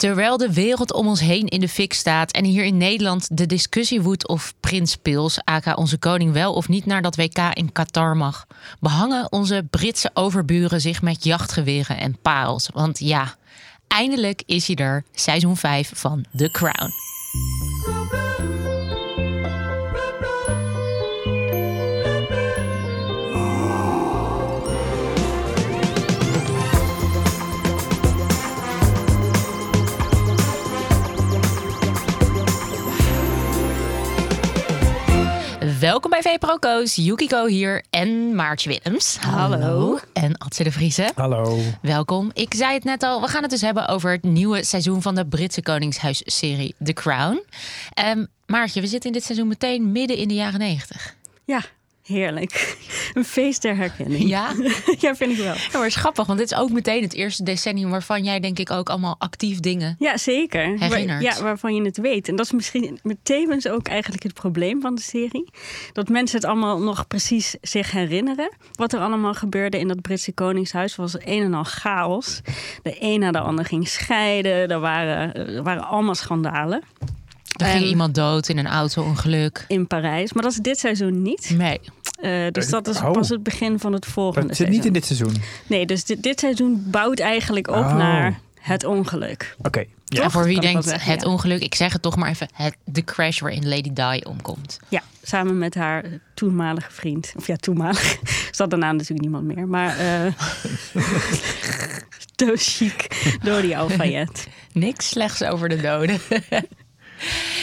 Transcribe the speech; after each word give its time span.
Terwijl 0.00 0.36
de 0.36 0.52
wereld 0.52 0.92
om 0.92 1.06
ons 1.06 1.20
heen 1.20 1.46
in 1.46 1.60
de 1.60 1.68
fik 1.68 1.92
staat 1.92 2.30
en 2.30 2.44
hier 2.44 2.64
in 2.64 2.76
Nederland 2.76 3.36
de 3.36 3.46
discussie 3.46 4.00
woedt 4.00 4.28
of 4.28 4.54
Prins 4.60 4.96
Pils, 4.96 5.40
aka 5.44 5.74
onze 5.74 5.98
koning, 5.98 6.32
wel 6.32 6.54
of 6.54 6.68
niet 6.68 6.86
naar 6.86 7.02
dat 7.02 7.16
WK 7.16 7.38
in 7.52 7.72
Qatar 7.72 8.16
mag, 8.16 8.46
behangen 8.78 9.32
onze 9.32 9.66
Britse 9.70 10.10
overburen 10.14 10.80
zich 10.80 11.02
met 11.02 11.24
jachtgeweren 11.24 11.98
en 11.98 12.18
parels. 12.22 12.68
Want 12.72 12.98
ja, 12.98 13.34
eindelijk 13.88 14.42
is 14.46 14.66
hij 14.66 14.76
er, 14.76 15.04
seizoen 15.14 15.56
5 15.56 15.90
van 15.94 16.24
The 16.36 16.50
Crown. 16.50 16.90
Welkom 35.80 36.10
bij 36.10 36.22
VPRO-Koos, 36.22 36.94
Yukiko 36.94 37.46
hier 37.46 37.84
en 37.90 38.34
Maartje 38.34 38.68
Willems. 38.68 39.16
Hallo. 39.16 39.98
En 40.12 40.38
Adse 40.38 40.62
de 40.62 40.72
Vriese. 40.72 41.10
Hallo. 41.14 41.58
Welkom. 41.82 42.30
Ik 42.32 42.54
zei 42.54 42.74
het 42.74 42.84
net 42.84 43.02
al, 43.02 43.20
we 43.20 43.28
gaan 43.28 43.42
het 43.42 43.50
dus 43.50 43.60
hebben 43.60 43.88
over 43.88 44.10
het 44.10 44.22
nieuwe 44.22 44.64
seizoen 44.64 45.02
van 45.02 45.14
de 45.14 45.26
Britse 45.26 45.62
Koningshuisserie 45.62 46.74
The 46.84 46.92
Crown. 46.92 47.42
Um, 48.06 48.28
Maartje, 48.46 48.80
we 48.80 48.86
zitten 48.86 49.10
in 49.10 49.16
dit 49.16 49.24
seizoen 49.24 49.48
meteen 49.48 49.92
midden 49.92 50.16
in 50.16 50.28
de 50.28 50.34
jaren 50.34 50.58
negentig. 50.58 51.16
Ja, 51.44 51.62
Heerlijk. 52.10 52.76
Een 53.14 53.24
feest 53.24 53.62
der 53.62 53.76
herkenning. 53.76 54.28
Ja? 54.28 54.52
ja, 54.98 55.16
vind 55.16 55.32
ik 55.32 55.36
wel. 55.36 55.54
Ja, 55.72 55.78
maar 55.78 55.90
grappig, 55.90 56.26
want 56.26 56.38
dit 56.38 56.50
is 56.50 56.58
ook 56.58 56.70
meteen 56.70 57.02
het 57.02 57.14
eerste 57.14 57.42
decennium 57.42 57.90
waarvan 57.90 58.24
jij 58.24 58.40
denk 58.40 58.58
ik 58.58 58.70
ook 58.70 58.88
allemaal 58.88 59.16
actief 59.18 59.60
dingen 59.60 59.96
Ja, 59.98 60.16
zeker. 60.16 60.78
Herinnert. 60.78 61.22
ja, 61.22 61.42
waarvan 61.42 61.74
je 61.74 61.82
het 61.82 61.96
weet. 61.96 62.28
En 62.28 62.36
dat 62.36 62.46
is 62.46 62.52
misschien 62.52 63.00
tevens 63.22 63.68
ook 63.68 63.88
eigenlijk 63.88 64.22
het 64.22 64.34
probleem 64.34 64.80
van 64.80 64.94
de 64.94 65.02
serie. 65.02 65.50
Dat 65.92 66.08
mensen 66.08 66.38
het 66.38 66.46
allemaal 66.46 66.78
nog 66.80 67.06
precies 67.06 67.56
zich 67.60 67.90
herinneren. 67.90 68.52
Wat 68.72 68.92
er 68.92 69.00
allemaal 69.00 69.34
gebeurde 69.34 69.78
in 69.78 69.88
dat 69.88 70.00
Britse 70.00 70.32
koningshuis 70.32 70.96
was 70.96 71.14
een 71.14 71.42
en 71.42 71.54
al 71.54 71.64
chaos. 71.64 72.40
De 72.82 72.96
een 73.00 73.20
na 73.20 73.30
de 73.30 73.40
ander 73.40 73.64
ging 73.64 73.88
scheiden. 73.88 74.68
Er 74.70 74.80
waren, 74.80 75.34
er 75.34 75.62
waren 75.62 75.84
allemaal 75.84 76.14
schandalen. 76.14 76.82
Er 77.56 77.66
ging 77.66 77.84
iemand 77.84 78.14
dood 78.14 78.48
in 78.48 78.58
een 78.58 78.66
auto-ongeluk. 78.66 79.64
In 79.68 79.86
Parijs. 79.86 80.32
Maar 80.32 80.42
dat 80.42 80.52
is 80.52 80.58
dit 80.58 80.78
seizoen 80.78 81.22
niet. 81.22 81.54
Nee. 81.56 81.80
Uh, 82.22 82.46
dus 82.50 82.68
dat 82.68 82.88
is 82.88 82.96
Oh. 83.00 83.10
pas 83.12 83.28
het 83.28 83.42
begin 83.42 83.78
van 83.78 83.92
het 83.92 84.06
volgende 84.06 84.48
Het 84.48 84.56
zit 84.56 84.66
seizoen. 84.66 84.76
niet 84.76 84.86
in 84.86 84.92
dit 84.92 85.04
seizoen. 85.04 85.42
Nee, 85.66 85.86
dus 85.86 86.04
dit, 86.04 86.22
dit 86.22 86.40
seizoen 86.40 86.84
bouwt 86.86 87.18
eigenlijk 87.18 87.68
op 87.68 87.74
Oh. 87.76 87.96
naar 87.96 88.40
het 88.60 88.84
ongeluk. 88.84 89.56
Oké. 89.62 89.84
Ja, 90.04 90.22
Toch? 90.22 90.32
voor 90.32 90.44
wie 90.44 90.60
denkt 90.60 90.84
zeggen, 90.84 91.10
het 91.12 91.22
ja. 91.22 91.28
ongeluk, 91.28 91.60
ik 91.62 91.74
zeg 91.74 91.92
het 91.92 92.02
toch 92.02 92.16
maar 92.16 92.28
even, 92.28 92.48
het, 92.52 92.76
de 92.84 93.04
crash 93.04 93.40
waarin 93.40 93.68
Lady 93.68 93.92
Di 93.92 94.20
omkomt. 94.28 94.78
Ja, 94.88 95.02
samen 95.22 95.58
met 95.58 95.74
haar 95.74 96.04
toenmalige 96.34 96.90
vriend. 96.92 97.32
Of 97.36 97.46
ja, 97.46 97.56
toenmalig. 97.56 98.16
Zat 98.50 98.70
daarna 98.70 98.92
natuurlijk 98.92 99.20
niemand 99.20 99.44
meer. 99.44 99.68
Maar 99.68 99.96
eh 99.98 100.32
chic 102.54 103.06
door 103.42 103.60
die 103.62 103.78
Alfayet. 103.78 104.46
Niks 104.72 105.08
slechts 105.08 105.42
over 105.42 105.68
de 105.68 105.80
doden. 105.80 106.20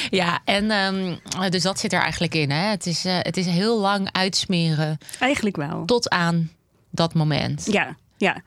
Ja, 0.09 0.39
en 0.45 0.71
ehm, 0.71 1.15
dus 1.49 1.61
dat 1.63 1.79
zit 1.79 1.93
er 1.93 2.01
eigenlijk 2.01 2.35
in. 2.35 2.51
Hè? 2.51 2.69
Het, 2.69 2.85
is, 2.85 3.05
eh, 3.05 3.17
het 3.21 3.37
is 3.37 3.45
heel 3.45 3.79
lang 3.79 4.09
uitsmeren 4.11 4.97
Eigenlijk 5.19 5.55
wel. 5.55 5.85
tot 5.85 6.09
aan 6.09 6.51
dat 6.91 7.13
moment. 7.13 7.67
Ja, 7.71 7.95
ja. 8.17 8.41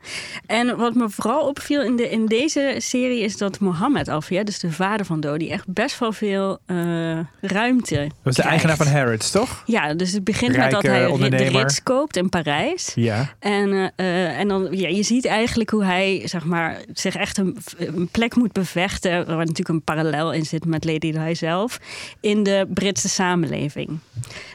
En 0.45 0.77
wat 0.77 0.93
me 0.93 1.09
vooral 1.09 1.47
opviel 1.47 1.81
in, 1.83 1.95
de, 1.95 2.09
in 2.09 2.25
deze 2.25 2.75
serie 2.77 3.21
is 3.21 3.37
dat 3.37 3.59
Mohammed 3.59 4.07
Alfayet, 4.07 4.45
dus 4.45 4.59
de 4.59 4.71
vader 4.71 5.05
van 5.05 5.19
Dodi, 5.19 5.49
echt 5.49 5.67
best 5.67 5.99
wel 5.99 6.11
veel 6.11 6.57
eh, 6.65 7.19
ruimte 7.41 8.09
Dat 8.23 8.37
is 8.37 8.43
de 8.43 8.49
eigenaar 8.49 8.77
van 8.77 8.87
Harrods, 8.87 9.31
toch? 9.31 9.63
Ja, 9.65 9.93
dus 9.93 10.11
het 10.11 10.23
begint 10.23 10.57
met 10.57 10.71
dat 10.71 10.83
hij 10.83 11.29
de. 11.29 11.49
Ritz 11.51 11.79
koopt 11.83 12.17
in 12.17 12.29
Parijs. 12.29 12.91
Ja. 12.95 13.33
En, 13.39 13.91
eh, 13.95 14.39
en 14.39 14.47
dan, 14.47 14.67
ja, 14.71 14.87
je 14.87 15.03
ziet 15.03 15.25
eigenlijk 15.25 15.69
hoe 15.69 15.83
hij 15.83 16.21
zeg 16.25 16.45
maar, 16.45 16.77
zich 16.93 17.15
echt 17.15 17.37
een, 17.37 17.57
een 17.77 18.07
plek 18.07 18.35
moet 18.35 18.51
bevechten. 18.51 19.11
Waar 19.11 19.37
natuurlijk 19.37 19.69
een 19.69 19.83
parallel 19.83 20.33
in 20.33 20.45
zit 20.45 20.65
met 20.65 20.85
Lady 20.85 21.11
Di 21.11 21.35
zelf. 21.35 21.79
In 22.19 22.43
de 22.43 22.67
Britse 22.73 23.09
samenleving. 23.09 23.99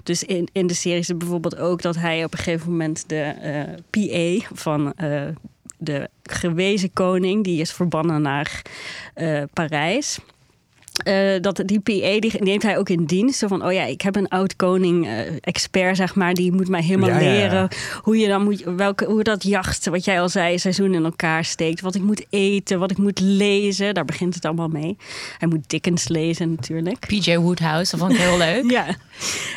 Dus 0.02 0.24
in, 0.24 0.48
in 0.52 0.66
de 0.66 0.74
serie 0.74 0.98
is 0.98 1.16
bijvoorbeeld 1.16 1.56
ook 1.56 1.82
dat 1.82 1.96
hij 1.96 2.24
op 2.24 2.32
een 2.32 2.38
gegeven 2.38 2.70
moment 2.70 3.08
de 3.08 3.20
eh, 3.20 3.62
PA 3.90 4.46
van 4.54 4.92
eh, 5.12 5.34
de 5.78 6.10
gewezen 6.22 6.92
koning, 6.92 7.44
die 7.44 7.60
is 7.60 7.72
verbannen 7.72 8.22
naar 8.22 8.62
eh, 9.14 9.42
Parijs. 9.52 10.18
Eh, 11.06 11.40
dat 11.40 11.62
die 11.64 11.80
PA 11.80 12.20
die 12.20 12.32
neemt 12.38 12.62
hij 12.62 12.78
ook 12.78 12.88
in 12.88 13.04
dienst. 13.04 13.38
Zo 13.38 13.46
van, 13.46 13.64
oh 13.64 13.72
ja, 13.72 13.84
ik 13.84 14.00
heb 14.00 14.16
een 14.16 14.28
oud 14.28 14.56
koning 14.56 15.06
eh, 15.06 15.18
expert, 15.40 15.96
zeg 15.96 16.14
maar, 16.14 16.34
die 16.34 16.52
moet 16.52 16.68
mij 16.68 16.82
helemaal 16.82 17.08
Ja, 17.08 17.18
ja, 17.18 17.30
ja. 17.30 17.32
leren 17.32 17.68
hoe 18.02 18.18
je 18.18 18.28
dan 18.28 18.44
moet, 18.44 18.62
welke, 18.76 19.04
hoe 19.04 19.22
dat 19.22 19.42
jacht, 19.42 19.86
wat 19.86 20.04
jij 20.04 20.20
al 20.20 20.28
zei, 20.28 20.58
seizoen 20.58 20.94
in 20.94 21.04
elkaar 21.04 21.44
steekt. 21.44 21.80
Wat 21.80 21.94
ik 21.94 22.02
moet 22.02 22.26
eten, 22.30 22.78
wat 22.78 22.90
ik 22.90 22.98
moet 22.98 23.20
lezen. 23.20 23.94
Daar 23.94 24.04
begint 24.04 24.34
het 24.34 24.44
allemaal 24.44 24.68
mee. 24.68 24.96
Hij 25.38 25.48
moet 25.48 25.70
Dickens 25.70 26.08
lezen 26.08 26.50
natuurlijk. 26.50 27.06
PJ 27.06 27.36
Woodhouse, 27.36 27.90
dat 27.90 28.00
vond 28.00 28.12
ik 28.12 28.18
heel 28.18 28.38
leuk. 28.38 28.70
Ja, 28.76 28.86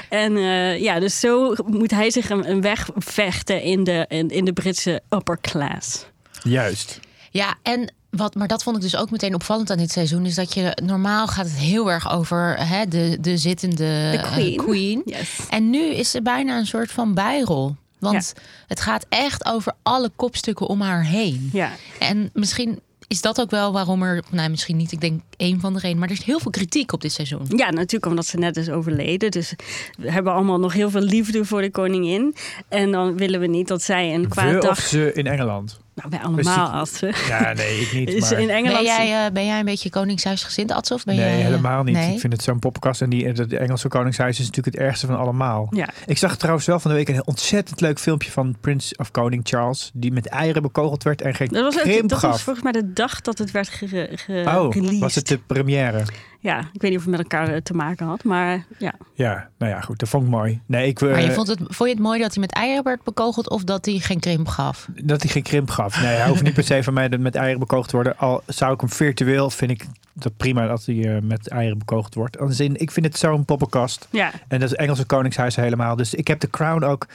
en 0.10 0.38
eh, 0.38 0.81
ja, 0.81 1.00
dus 1.00 1.20
zo 1.20 1.56
moet 1.66 1.92
hij 1.92 2.12
zich 2.12 2.30
een, 2.30 2.50
een 2.50 2.62
weg 2.62 2.90
vechten 2.96 3.62
in 3.62 3.84
de, 3.84 4.06
in, 4.08 4.30
in 4.30 4.46
de 4.46 4.54
Britse 4.54 5.02
upper 5.10 5.38
class. 5.42 6.06
Juist. 6.44 7.00
Ja, 7.31 7.58
en 7.64 7.94
wat, 8.09 8.36
maar 8.36 8.47
dat 8.47 8.64
vond 8.64 8.75
ik 8.75 8.81
dus 8.81 8.96
ook 8.96 9.12
meteen 9.12 9.34
opvallend 9.34 9.72
aan 9.72 9.78
dit 9.78 9.92
seizoen. 9.92 10.25
Is 10.25 10.36
dat 10.36 10.53
je 10.53 10.78
normaal 10.84 11.28
gaat 11.28 11.46
het 11.46 11.58
heel 11.58 11.92
erg 11.92 12.12
over 12.12 12.56
hè, 12.68 12.88
de, 12.88 13.18
de 13.22 13.38
zittende 13.38 13.75
De 14.12 14.18
eh, 14.24 14.31
queen. 14.31 14.58
queen. 14.58 15.02
Yes. 15.06 15.40
En 15.50 15.70
nu 15.70 15.94
is 15.94 16.12
ze 16.12 16.22
bijna 16.22 16.58
een 16.58 16.68
soort 16.68 16.92
van 16.92 17.14
bijrol. 17.14 17.75
Want 18.00 18.34
het 18.68 18.81
gaat 18.81 19.06
echt 19.09 19.46
over 19.46 19.74
alle 19.84 20.12
kopstukken 20.16 20.68
om 20.68 20.81
haar 20.81 21.06
heen. 21.06 21.50
Ja. 21.53 21.72
En 22.00 22.30
misschien 22.34 22.80
is 23.09 23.22
dat 23.22 23.42
ook 23.42 23.50
wel 23.50 23.72
waarom 23.72 24.03
er, 24.03 24.24
nou 24.31 24.50
misschien 24.50 24.78
niet, 24.78 24.92
ik 24.92 25.02
denk 25.02 25.22
één 25.38 25.59
van 25.59 25.74
de 25.74 25.80
reden, 25.80 25.98
maar 25.98 26.08
er 26.08 26.14
is 26.14 26.24
heel 26.24 26.40
veel 26.40 26.52
kritiek 26.52 26.94
op 26.94 27.02
dit 27.02 27.12
seizoen. 27.12 27.46
Ja, 27.56 27.69
natuurlijk 27.69 28.06
omdat 28.06 28.25
ze 28.25 28.38
net 28.38 28.58
is 28.58 28.69
overleden. 28.69 29.31
Dus 29.31 29.53
we 29.98 30.12
hebben 30.12 30.34
allemaal 30.34 30.59
nog 30.59 30.74
heel 30.74 30.90
veel 30.90 31.02
liefde 31.02 31.46
voor 31.46 31.62
de 31.62 31.72
koningin. 31.72 32.36
En 32.68 32.92
dan 32.92 33.18
willen 33.18 33.40
we 33.40 33.48
niet 33.48 33.68
dat 33.68 33.81
zij 33.81 34.14
een 34.14 34.28
kwaad 34.28 34.52
We 34.52 34.58
of 34.58 34.64
dag... 34.64 34.80
ze 34.80 35.14
in 35.14 35.28
Engeland? 35.28 35.80
Nou, 36.00 36.10
wij 36.10 36.20
allemaal, 36.20 36.70
als 36.70 37.00
we... 37.00 37.26
Ja, 37.28 37.54
nee, 37.54 37.80
ik 37.80 37.94
niet. 37.94 38.10
Is 38.24 38.30
Maar... 38.30 38.40
in 38.40 38.50
Engeland... 38.50 38.74
Ben 38.74 38.84
jij, 38.84 39.26
eh, 39.26 39.32
ben 39.32 39.46
jij 39.46 39.60
een 39.60 39.66
beetje 39.66 39.90
koningshuisgezind, 39.90 40.72
Ats? 40.72 40.92
Of 40.92 41.04
ben 41.04 41.16
Nee, 41.16 41.26
jij, 41.26 41.38
eh, 41.40 41.44
helemaal 41.46 41.84
niet. 41.84 41.96
nee? 41.96 42.14
Ik 42.14 42.20
vind 42.20 42.34
het 42.34 42.42
zo'n 42.44 42.60
poppenkast. 42.60 43.02
En 43.02 43.10
die, 43.10 43.28
het 43.28 43.54
Engelse 43.54 43.88
koningshuis 43.88 44.40
is 44.40 44.46
natuurlijk 44.46 44.76
het 44.76 44.86
ergste 44.86 45.06
van 45.06 45.18
allemaal. 45.18 45.68
Ja. 45.70 45.90
Ik 46.06 46.18
zag 46.18 46.38
trouwens 46.38 46.66
wel 46.66 46.80
van 46.80 46.92
de 46.92 46.98
week 46.98 47.10
een 47.10 47.28
ontzettend 47.28 47.82
leuk 47.82 48.00
filmpje 48.00 48.32
van 48.32 48.56
Prins 48.62 48.96
of 48.96 49.12
Koning 49.12 49.42
Charles. 49.48 49.92
Die 49.94 50.12
met 50.12 50.28
eieren 50.28 50.62
bekogeld 50.62 51.04
werd 51.04 51.22
en 51.22 51.36
geen 51.36 51.48
Dat 51.48 51.74
was, 51.74 51.82
krimp 51.84 52.04
ook, 52.04 52.10
dat 52.10 52.20
gaf. 52.20 52.31
was 52.31 52.42
volgens 52.44 52.64
mij 52.64 52.74
de 52.81 52.94
dag 52.94 53.22
dat 53.22 53.38
het 53.38 53.52
werd 53.52 53.70
ge, 53.70 54.10
ge- 54.16 54.44
oh, 54.46 55.00
was 55.00 55.16
het 55.16 55.28
de 55.28 55.38
première? 55.38 56.04
Ja, 56.41 56.59
ik 56.59 56.81
weet 56.81 56.91
niet 56.91 57.00
of 57.00 57.05
het 57.05 57.11
met 57.11 57.19
elkaar 57.19 57.53
eh, 57.53 57.61
te 57.61 57.73
maken 57.73 58.05
had, 58.05 58.23
maar 58.23 58.66
ja. 58.77 58.94
Ja, 59.13 59.50
nou 59.57 59.72
ja, 59.72 59.81
goed. 59.81 60.00
Dat 60.00 60.09
vond 60.09 60.23
ik 60.23 60.29
mooi. 60.29 60.61
Nee, 60.66 60.88
ik, 60.88 61.01
Maar 61.01 61.22
je 61.22 61.27
eh, 61.27 61.33
vond, 61.33 61.47
het, 61.47 61.59
vond 61.59 61.89
je 61.89 61.95
het 61.95 62.03
mooi 62.03 62.19
dat 62.19 62.33
hij 62.33 62.41
met 62.41 62.51
eieren 62.51 62.83
werd 62.83 63.03
bekogeld 63.03 63.50
of 63.50 63.63
dat 63.63 63.85
hij 63.85 63.97
geen 63.97 64.19
krimp 64.19 64.47
gaf? 64.47 64.88
Dat 65.03 65.22
hij 65.22 65.31
geen 65.31 65.44
krimp 65.44 65.69
gaf. 65.69 66.01
Nee, 66.01 66.16
hij 66.16 66.27
hoeft 66.29 66.44
niet 66.44 66.53
per 66.53 66.63
se 66.63 66.83
van 66.83 66.94
mij 66.94 67.09
met 67.09 67.35
eieren 67.35 67.59
bekogeld 67.59 67.88
te 67.88 67.95
worden. 67.95 68.17
Al 68.17 68.41
zou 68.45 68.73
ik 68.73 68.79
hem 68.79 68.89
virtueel, 68.89 69.50
vind 69.50 69.72
ik 69.72 69.85
dat 70.13 70.38
prima 70.38 70.67
dat 70.67 70.85
hij 70.85 71.16
eh, 71.16 71.22
met 71.22 71.47
eieren 71.47 71.77
bekogeld 71.77 72.13
wordt. 72.13 72.39
Als 72.39 72.59
in, 72.59 72.75
ik 72.75 72.91
vind 72.91 73.06
het 73.06 73.17
zo'n 73.17 73.45
poppenkast. 73.45 74.07
Ja, 74.09 74.31
En 74.47 74.59
dat 74.59 74.71
is 74.71 74.75
Engelse 74.75 75.06
Koningshuis 75.06 75.56
helemaal. 75.56 75.95
Dus 75.95 76.13
ik 76.13 76.27
heb 76.27 76.39
de 76.39 76.50
Crown 76.50 76.83
ook. 76.83 77.07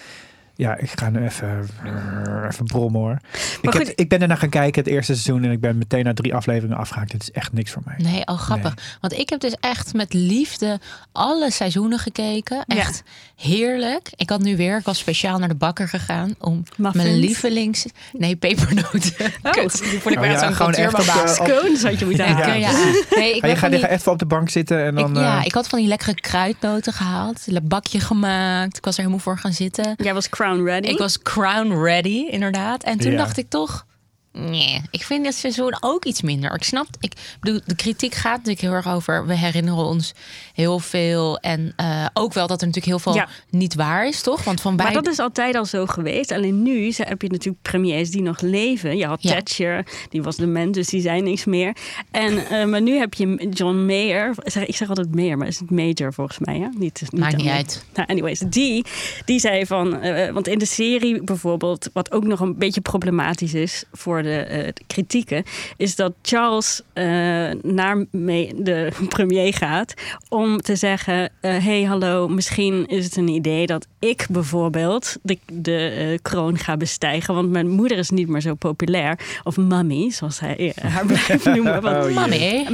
Ja, 0.57 0.77
ik 0.77 0.91
ga 0.95 1.11
nu 1.11 1.25
even, 1.25 1.69
even 2.49 2.65
brommen 2.67 3.01
hoor. 3.01 3.19
Ik, 3.61 3.73
heb, 3.73 3.89
ik 3.95 4.09
ben 4.09 4.23
ernaar 4.23 4.37
gaan 4.37 4.49
kijken 4.49 4.83
het 4.83 4.93
eerste 4.93 5.13
seizoen 5.13 5.45
en 5.45 5.51
ik 5.51 5.61
ben 5.61 5.79
meteen 5.79 6.05
na 6.05 6.15
drie 6.15 6.35
afleveringen 6.35 6.77
afgehaakt. 6.77 7.13
Het 7.13 7.23
is 7.23 7.31
echt 7.31 7.53
niks 7.53 7.71
voor 7.71 7.83
mij. 7.85 7.95
Nee, 7.99 8.27
oh 8.27 8.39
grappig. 8.39 8.75
Want 9.01 9.13
ik 9.13 9.29
heb 9.29 9.41
dus 9.41 9.55
echt 9.61 9.95
met 9.95 10.13
liefde 10.13 10.81
alle 11.13 11.51
seizoenen 11.51 11.99
gekeken. 11.99 12.65
Echt 12.67 13.03
heerlijk. 13.37 14.11
Ik 14.17 14.31
had 14.31 14.41
nu 14.41 14.57
weer, 14.57 14.79
ik 14.79 14.85
was 14.85 14.99
speciaal 14.99 15.39
naar 15.39 15.49
de 15.49 15.55
bakker 15.55 15.89
gegaan 15.89 16.35
om 16.39 16.63
Muffins? 16.77 17.05
mijn 17.05 17.19
lievelings... 17.19 17.87
Nee, 18.13 18.37
pepernoten. 18.37 19.33
Oh. 19.43 19.53
Kut, 19.53 19.79
die 19.79 20.01
vond 20.01 20.15
ik 20.15 20.21
Oh 20.21 20.27
ja, 20.27 20.39
zo'n 20.39 20.55
gewoon 20.55 20.75
echt 20.75 20.95
op 20.95 21.29
scones 21.29 21.83
had 21.83 21.99
je 21.99 22.05
moeten 22.05 22.27
eh, 22.27 22.61
ja. 22.61 22.73
Nee, 23.17 23.35
ik 23.35 23.41
ben 23.41 23.51
je 23.51 23.57
gaat 23.57 23.71
die- 23.71 23.89
even 23.89 24.13
op 24.13 24.19
de 24.19 24.27
bank 24.27 24.51
zitten 24.51 24.85
en 24.85 24.95
dan... 24.95 25.11
ik, 25.11 25.17
ja, 25.17 25.39
eh, 25.39 25.47
ik 25.47 25.53
had 25.55 25.69
van 25.69 25.79
die 25.79 25.89
lekkere 25.89 26.15
kruidnoten 26.15 26.93
gehaald. 26.93 27.43
Een 27.47 27.69
bakje 27.69 28.01
gemaakt. 28.01 28.77
Ik 28.77 28.85
was 28.85 28.95
er 28.95 29.01
helemaal 29.01 29.23
voor 29.23 29.39
gaan 29.39 29.53
zitten. 29.53 29.95
Jij 29.97 30.15
was 30.15 30.29
crown 30.45 30.65
ready. 30.65 30.89
Ik 30.89 30.99
was 30.99 31.23
crown 31.23 31.73
ready, 31.83 32.27
inderdaad. 32.31 32.83
En 32.83 32.99
toen 32.99 33.11
Ja. 33.11 33.17
dacht 33.17 33.37
ik 33.39 33.49
toch... 33.49 33.87
Nee, 34.39 34.83
ik 34.91 35.03
vind 35.03 35.25
dit 35.25 35.35
seizoen 35.35 35.77
ook 35.81 36.05
iets 36.05 36.23
minder. 36.23 36.55
Ik 36.55 36.63
snap, 36.63 36.87
ik 37.01 37.13
bedoel, 37.41 37.61
de 37.67 37.75
kritiek 37.77 38.15
gaat 38.15 38.37
natuurlijk 38.37 38.61
heel 38.61 38.73
erg 38.73 38.89
over. 38.89 39.27
We 39.27 39.37
herinneren 39.37 39.85
ons 39.85 40.15
heel 40.55 40.79
veel. 40.79 41.39
En 41.39 41.73
uh, 41.81 42.07
ook 42.15 42.33
wel 42.33 42.47
dat 42.47 42.61
er 42.61 42.67
natuurlijk 42.67 43.03
heel 43.03 43.13
veel 43.13 43.15
Ja. 43.23 43.29
niet 43.51 43.75
waar 43.75 44.07
is, 44.07 44.23
toch? 44.23 44.45
Want 44.45 44.61
van 44.61 44.75
Maar 44.75 44.85
beide. 44.85 45.03
dat 45.03 45.13
is 45.13 45.19
altijd 45.19 45.55
al 45.57 45.65
zo 45.65 45.87
geweest. 45.87 46.33
Alleen 46.33 46.63
nu 46.63 46.93
heb 46.97 47.23
je 47.23 47.29
natuurlijk 47.29 47.63
premiers 47.63 48.11
die 48.11 48.23
nog 48.23 48.41
leven. 48.41 48.97
Je 48.97 49.07
had 49.07 49.23
Ja. 49.23 49.31
Thatcher, 49.35 49.87
die 50.11 50.23
was 50.23 50.37
dement, 50.37 50.75
dus 50.75 50.89
die 50.89 51.01
zei 51.01 51.21
niks 51.23 51.45
meer. 51.45 51.77
En, 52.11 52.47
eh, 52.47 52.65
maar 52.65 52.83
nu 52.83 52.97
heb 52.99 53.15
je 53.15 53.49
John 53.51 53.85
Mayer. 53.87 54.35
Zeg- 54.45 54.67
Ik 54.67 54.77
zeg 54.77 54.89
altijd 54.89 55.15
Mayer, 55.15 55.39
maar 55.39 55.47
is 55.49 55.59
het 55.59 55.71
Major 55.71 56.13
volgens 56.13 56.39
mij? 56.39 56.59
Hè? 56.59 56.69
Niet, 56.79 57.01
niet 57.11 57.21
Maakt 57.21 57.37
niet 57.37 57.49
uit. 57.49 57.85
Nou, 57.95 58.09
anyways, 58.09 58.39
die, 58.39 58.85
die 59.25 59.39
zei 59.41 59.67
van... 59.67 60.01
eh, 60.01 60.33
want 60.33 60.49
in 60.49 60.59
de 60.59 60.67
serie 60.67 61.23
bijvoorbeeld, 61.25 61.91
wat 61.93 62.13
ook 62.13 62.25
nog 62.25 62.41
een 62.41 62.59
beetje 62.59 62.81
problematisch 62.81 63.55
is... 63.55 63.85
voor 63.93 64.23
de, 64.25 64.37
eh, 64.37 64.65
de 64.65 64.83
kritieken, 64.87 65.45
is 65.77 65.97
dat 65.97 66.13
Charles 66.23 66.83
eh, 66.93 67.05
naar 67.63 68.05
de 68.55 68.89
premier 69.09 69.55
gaat... 69.55 69.95
om 70.29 70.61
te 70.61 70.77
zeggen, 70.77 71.31
eh, 71.41 71.65
hey, 71.65 71.83
hallo, 71.83 72.29
misschien 72.29 72.87
is 72.87 73.05
het 73.05 73.17
een 73.17 73.29
idee... 73.29 73.67
dat 73.67 73.87
ik 73.99 74.27
bijvoorbeeld 74.31 75.17
de, 75.23 75.39
de 75.53 75.89
eh, 75.89 76.19
kroon 76.23 76.59
ga 76.59 76.77
bestijgen... 76.77 77.35
want 77.35 77.51
mijn 77.51 77.69
moeder 77.69 77.99
is 77.99 78.11
niet 78.11 78.29
meer 78.29 78.41
zo 78.41 78.55
populair. 78.55 79.19
Of 79.43 79.57
mommy, 79.57 80.11
zoals 80.11 80.41
hij 80.41 80.73
haar 80.93 81.07
blijft 81.07 81.45
noemen. 81.45 81.83
Want 81.83 81.93
Oh. 81.95 82.15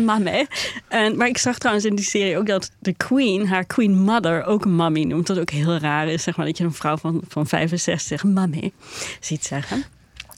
Mami. 0.05 0.47
En, 0.89 1.17
maar 1.17 1.29
ik 1.29 1.39
zag 1.39 1.59
trouwens 1.59 1.87
in 1.87 1.95
die 1.95 2.05
serie 2.05 2.39
ook 2.39 2.47
dat 2.47 2.71
de 2.79 2.93
queen, 2.93 3.49
haar 3.49 3.65
queen 3.65 3.99
mother, 3.99 4.45
ook 4.45 4.65
een 4.65 4.75
mommy 4.75 5.03
noemt. 5.03 5.27
Dat 5.27 5.39
ook 5.39 5.51
heel 5.51 5.77
raar 5.77 6.09
is, 6.09 6.23
zeg 6.23 6.37
maar, 6.37 6.47
dat 6.47 6.59
je 6.59 6.65
een 6.65 6.73
vrouw 6.73 6.97
van, 6.97 7.23
van 7.29 7.47
65 7.47 8.25
mommy 8.25 8.73
ziet 9.21 9.45
zeggen. 9.45 9.85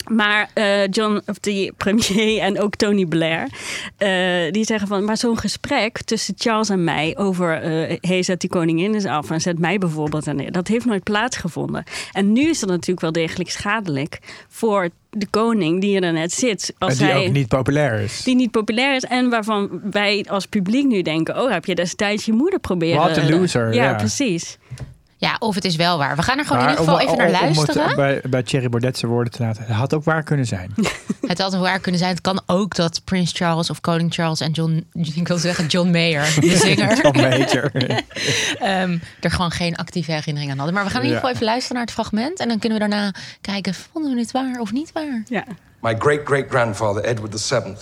Maar 0.08 0.50
eh, 0.54 0.86
John, 0.90 1.20
of 1.26 1.38
die 1.38 1.72
premier 1.76 2.38
en 2.38 2.60
ook 2.60 2.76
Tony 2.76 3.06
Blair, 3.06 3.48
eh, 3.96 4.52
die 4.52 4.64
zeggen 4.64 4.88
van, 4.88 5.04
maar 5.04 5.16
zo'n 5.16 5.38
gesprek 5.38 6.02
tussen 6.02 6.34
Charles 6.36 6.68
en 6.68 6.84
mij 6.84 7.16
over, 7.16 7.60
hey, 8.00 8.22
zet 8.22 8.40
die 8.40 8.50
koningin 8.50 8.94
eens 8.94 9.04
af 9.04 9.30
en 9.30 9.40
zet 9.40 9.58
mij 9.58 9.78
bijvoorbeeld 9.78 10.28
aan 10.28 10.36
neer, 10.36 10.52
dat 10.52 10.68
heeft 10.68 10.84
nooit 10.84 11.02
plaatsgevonden. 11.02 11.84
En 12.12 12.32
nu 12.32 12.48
is 12.48 12.60
dat 12.60 12.68
natuurlijk 12.68 13.00
wel 13.00 13.12
degelijk 13.12 13.50
schadelijk 13.50 14.18
voor 14.48 14.90
de 15.10 15.26
koning 15.30 15.80
die 15.80 16.00
er 16.00 16.12
net 16.12 16.32
zit. 16.32 16.74
Als 16.78 16.92
En 16.92 16.98
die 16.98 17.14
hij, 17.14 17.26
ook 17.26 17.32
niet 17.32 17.48
populair 17.48 18.00
is. 18.00 18.22
die 18.22 18.34
niet 18.34 18.50
populair 18.50 18.94
is 18.94 19.04
en 19.04 19.30
waarvan 19.30 19.80
wij 19.90 20.24
als 20.28 20.46
publiek 20.46 20.86
nu 20.86 21.02
denken: 21.02 21.42
oh, 21.42 21.50
heb 21.50 21.64
je 21.64 21.74
destijds 21.74 22.24
je 22.24 22.32
moeder 22.32 22.58
proberen? 22.58 22.96
What 22.96 23.18
a 23.18 23.28
loser, 23.28 23.74
Ja, 23.74 23.84
ja. 23.84 23.94
precies. 23.94 24.58
Ja, 25.28 25.36
of 25.38 25.54
het 25.54 25.64
is 25.64 25.76
wel 25.76 25.98
waar. 25.98 26.16
We 26.16 26.22
gaan 26.22 26.38
er 26.38 26.44
gewoon 26.44 26.62
Maar 26.62 26.72
in 26.72 26.78
ieder 26.78 26.92
geval 26.94 27.08
om- 27.08 27.14
even 27.14 27.32
naar 27.32 27.42
om- 27.42 27.48
om 27.48 27.62
het 27.62 27.74
luisteren. 27.74 27.96
bij, 27.96 28.30
bij 28.30 28.42
Thierry 28.42 28.68
Baudet 28.68 28.98
zijn 28.98 29.10
woorden 29.10 29.32
te 29.32 29.42
laten. 29.42 29.64
Het 29.64 29.76
had 29.76 29.94
ook 29.94 30.04
waar 30.04 30.22
kunnen 30.22 30.46
zijn. 30.46 30.74
Het 31.32 31.38
had 31.40 31.54
waar 31.54 31.78
kunnen 31.80 32.00
zijn. 32.00 32.10
Het 32.12 32.20
kan 32.20 32.42
ook 32.46 32.74
dat 32.74 33.00
Prins 33.04 33.32
Charles 33.32 33.70
of 33.70 33.80
Koning 33.80 34.14
Charles 34.14 34.40
en 34.40 34.50
John, 34.50 34.86
ik 35.14 35.28
wil 35.28 35.38
zeggen 35.38 35.66
John 35.66 35.90
Mayer, 35.90 36.34
de 36.40 36.56
zinger, 36.66 37.02
John 37.02 37.20
Major. 37.20 37.70
ehm, 38.58 38.98
er 39.20 39.30
gewoon 39.30 39.50
geen 39.50 39.76
actieve 39.76 40.12
herinnering 40.12 40.50
aan 40.50 40.56
hadden. 40.56 40.74
Maar 40.74 40.84
we 40.84 40.90
gaan 40.90 41.00
in 41.00 41.06
ieder 41.06 41.20
Ja. 41.22 41.26
geval 41.26 41.34
even 41.34 41.44
luisteren 41.52 41.76
naar 41.76 41.84
het 41.86 41.94
fragment. 41.94 42.38
En 42.40 42.48
dan 42.48 42.58
kunnen 42.58 42.78
we 42.78 42.88
daarna 42.88 43.14
kijken, 43.40 43.74
vonden 43.74 44.14
we 44.14 44.20
het 44.20 44.30
waar 44.30 44.58
of 44.60 44.72
niet 44.72 44.92
waar? 44.92 45.22
Ja. 45.26 45.44
My 45.80 45.96
great 45.98 46.20
great 46.24 46.44
grandfather, 46.48 47.04
Edward 47.04 47.40
VII, 47.42 47.74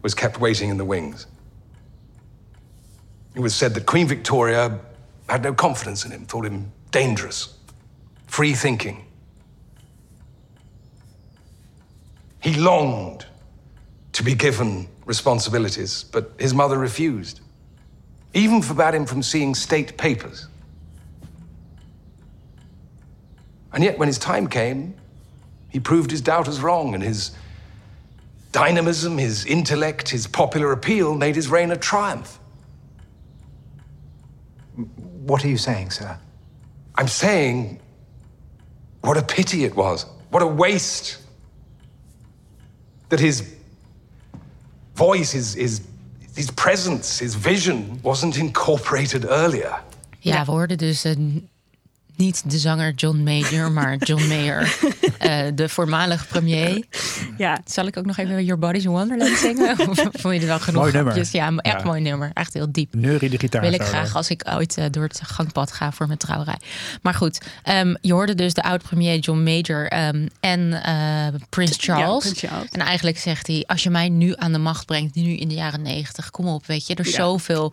was 0.00 0.14
kept 0.14 0.38
waiting 0.38 0.70
in 0.70 0.76
the 0.76 0.88
wings. 0.88 1.26
It 3.32 3.42
was 3.42 3.56
said 3.58 3.74
that 3.74 3.84
Queen 3.84 4.08
Victoria 4.08 4.78
had 5.28 5.42
no 5.42 5.52
confidence 5.52 6.04
in 6.04 6.10
him, 6.10 6.24
thought 6.26 6.46
him 6.46 6.72
dangerous, 6.90 7.56
free 8.26 8.54
thinking. 8.54 9.04
He 12.40 12.54
longed 12.54 13.26
to 14.12 14.22
be 14.22 14.34
given 14.34 14.88
responsibilities, 15.04 16.04
but 16.04 16.32
his 16.38 16.54
mother 16.54 16.78
refused, 16.78 17.40
even 18.34 18.62
forbade 18.62 18.94
him 18.94 19.06
from 19.06 19.22
seeing 19.22 19.54
state 19.54 19.96
papers. 19.96 20.46
And 23.72 23.84
yet, 23.84 23.98
when 23.98 24.08
his 24.08 24.18
time 24.18 24.46
came, 24.46 24.94
he 25.68 25.80
proved 25.80 26.10
his 26.10 26.20
doubters 26.20 26.60
wrong, 26.60 26.94
and 26.94 27.02
his 27.02 27.32
dynamism, 28.52 29.18
his 29.18 29.44
intellect, 29.44 30.08
his 30.08 30.26
popular 30.26 30.72
appeal 30.72 31.14
made 31.14 31.34
his 31.34 31.48
reign 31.48 31.70
a 31.70 31.76
triumph. 31.76 32.38
What 35.26 35.44
are 35.44 35.48
you 35.48 35.58
saying, 35.58 35.90
sir? 35.90 36.16
I'm 36.94 37.08
saying, 37.08 37.80
what 39.00 39.16
a 39.16 39.22
pity 39.22 39.64
it 39.64 39.74
was. 39.74 40.06
What 40.30 40.42
a 40.42 40.46
waste. 40.46 41.18
That 43.08 43.20
his 43.20 43.42
voice, 44.94 45.32
his, 45.32 45.54
his, 45.54 45.80
his 46.34 46.50
presence, 46.50 47.18
his 47.18 47.34
vision 47.34 48.00
wasn't 48.02 48.36
incorporated 48.36 49.24
earlier. 49.24 49.82
Ja, 50.20 50.44
we 50.44 50.50
hoorden 50.50 50.78
dus 50.78 51.04
eh, 51.04 51.16
niet 52.16 52.50
de 52.50 52.58
zanger 52.58 52.92
John 52.94 53.16
Mayer, 53.22 53.72
maar 53.72 53.96
John 53.96 54.26
Mayer, 54.28 54.76
eh, 55.18 55.38
de 55.54 55.68
voormalige 55.68 56.26
premier. 56.26 56.84
ja. 57.38 57.60
Zal 57.64 57.86
ik 57.86 57.96
ook 57.96 58.04
nog 58.06 58.16
even 58.16 58.44
Your 58.44 58.58
Body's 58.60 58.86
a 58.86 58.88
Wonderland 58.88 59.36
zingen? 59.38 59.78
Of 59.88 60.00
vond 60.12 60.34
je 60.34 60.40
er 60.40 60.46
wel 60.46 60.58
genoeg 60.60 60.80
Mooi 60.80 60.92
nummer. 60.92 61.16
Ja, 61.32 61.52
echt 61.56 61.78
Ja. 61.80 61.84
mooi 61.84 62.00
nummer. 62.00 62.30
Echt 62.34 62.54
heel 62.54 62.72
diep. 62.72 62.94
Neurie 62.94 63.30
de 63.30 63.38
gitaar. 63.38 63.60
Wil 63.60 63.72
ik 63.72 63.82
graag 63.82 64.14
als 64.16 64.30
ik 64.30 64.42
ooit 64.50 64.76
eh, 64.76 64.84
door 64.90 65.02
het 65.02 65.20
gangpad 65.24 65.72
ga 65.72 65.92
voor 65.92 66.06
mijn 66.06 66.18
trouwerij. 66.18 66.58
Maar 67.02 67.14
goed, 67.14 67.40
ehm, 67.62 67.94
je 68.00 68.12
hoorde 68.12 68.34
dus 68.34 68.54
de 68.54 68.62
oud-premier 68.62 69.18
John 69.18 69.42
Major 69.42 69.86
ehm, 69.88 70.26
en 70.40 70.82
eh, 70.82 71.26
Prins 71.48 71.76
Charles. 71.80 72.18
Prins 72.24 72.38
Charles. 72.40 72.68
En 72.70 72.80
eigenlijk 72.80 73.18
zegt 73.18 73.46
hij, 73.46 73.64
als 73.66 73.82
je 73.82 73.90
mij 73.90 74.08
nu 74.08 74.32
aan 74.36 74.52
de 74.52 74.58
macht 74.58 74.86
brengt, 74.86 75.14
nu 75.14 75.30
in 75.36 75.48
de 75.48 75.54
jaren 75.54 75.82
negentig, 75.82 76.30
kom 76.30 76.46
op, 76.46 76.66
weet 76.66 76.86
je. 76.86 76.94
Er 76.94 77.06
is 77.06 77.10
Ja. 77.10 77.16
zoveel 77.16 77.72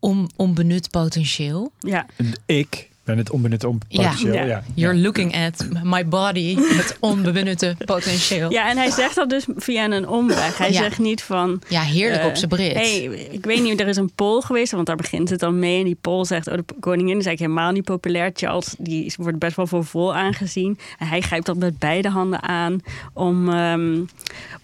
on, 0.00 0.30
onbenut 0.36 0.90
potentieel. 0.90 1.72
ja. 1.80 2.06
Ik 2.46 2.88
het 3.16 3.30
onbenut 3.30 3.64
om 3.64 3.78
potentieel. 3.88 4.32
Ja. 4.34 4.42
Ja. 4.44 4.62
You're 4.74 4.96
looking 4.98 5.34
at 5.36 5.66
my 5.82 6.06
body, 6.08 6.56
het 6.56 6.96
onbenutte 7.00 7.76
potentieel. 7.84 8.50
Ja, 8.50 8.68
en 8.70 8.76
hij 8.76 8.90
zegt 8.90 9.14
dat 9.14 9.30
dus 9.30 9.46
via 9.56 9.84
een 9.90 10.08
omweg. 10.08 10.58
Hij 10.58 10.72
Ja. 10.72 10.82
zegt 10.82 10.98
niet 10.98 11.22
van... 11.22 11.62
Ja, 11.68 11.82
heerlijk 11.82 12.22
eh, 12.22 12.28
op 12.28 12.36
zijn 12.36 12.50
Brits. 12.50 12.74
hey, 12.74 13.02
ik 13.30 13.44
weet 13.44 13.62
niet, 13.62 13.80
er 13.80 13.88
is 13.88 13.96
een 13.96 14.10
poll 14.14 14.40
geweest, 14.40 14.72
want 14.72 14.86
daar 14.86 14.96
begint 14.96 15.30
het 15.30 15.40
dan 15.40 15.58
mee. 15.58 15.78
En 15.78 15.84
die 15.84 15.98
poll 16.00 16.24
zegt, 16.24 16.48
oh, 16.48 16.54
de 16.54 16.64
koningin 16.80 17.18
is 17.18 17.26
eigenlijk 17.26 17.38
helemaal 17.40 17.72
niet 17.72 17.84
populair. 17.84 18.30
Charles, 18.34 18.74
die 18.78 19.04
is- 19.04 19.16
wordt 19.16 19.38
best 19.38 19.56
wel 19.56 19.66
voor 19.66 19.84
vol 19.84 20.14
aangezien. 20.14 20.78
En 20.98 21.06
hij 21.06 21.20
grijpt 21.20 21.46
dat 21.46 21.56
met 21.56 21.78
beide 21.78 22.08
handen 22.08 22.42
aan 22.42 22.80
om, 23.12 23.48
ehm, 23.52 24.00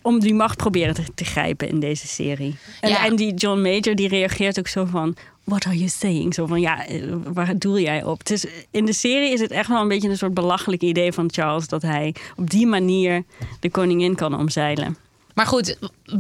om 0.03 0.21
die 0.21 0.35
macht 0.35 0.57
proberen 0.57 0.95
te, 0.95 1.03
te 1.15 1.25
grijpen 1.25 1.69
in 1.69 1.81
deze 1.81 2.07
serie. 2.07 2.55
En, 2.81 2.91
Ja. 2.91 3.05
en 3.07 3.17
die 3.17 3.35
John 3.35 3.61
Major, 3.61 3.95
die 3.95 4.09
reageert 4.09 4.59
ook 4.59 4.69
zo 4.69 4.85
van... 4.85 5.17
What 5.45 5.67
are 5.67 5.77
you 5.77 5.89
saying? 5.89 6.35
Zo 6.35 6.47
van, 6.47 6.61
ja, 6.61 6.87
eh, 6.87 7.03
waar 7.33 7.59
doel 7.59 7.79
jij 7.79 8.05
op? 8.05 8.23
Is, 8.23 8.47
in 8.71 8.85
de 8.85 8.93
serie 8.93 9.33
is 9.33 9.41
het 9.41 9.51
echt 9.51 9.69
wel 9.69 9.81
een 9.81 9.89
beetje 9.89 10.09
een 10.09 10.17
soort 10.17 10.35
belachelijk 10.35 10.83
idee 10.83 11.13
van 11.13 11.31
Charles... 11.33 11.69
dat 11.69 11.83
hij 11.83 12.15
op 12.37 12.51
die 12.51 12.67
manier 12.67 13.25
de 13.61 13.71
koningin 13.71 14.15
kan 14.15 14.39
omzeilen. 14.39 14.97
Maar 15.35 15.47
goed, 15.47 15.79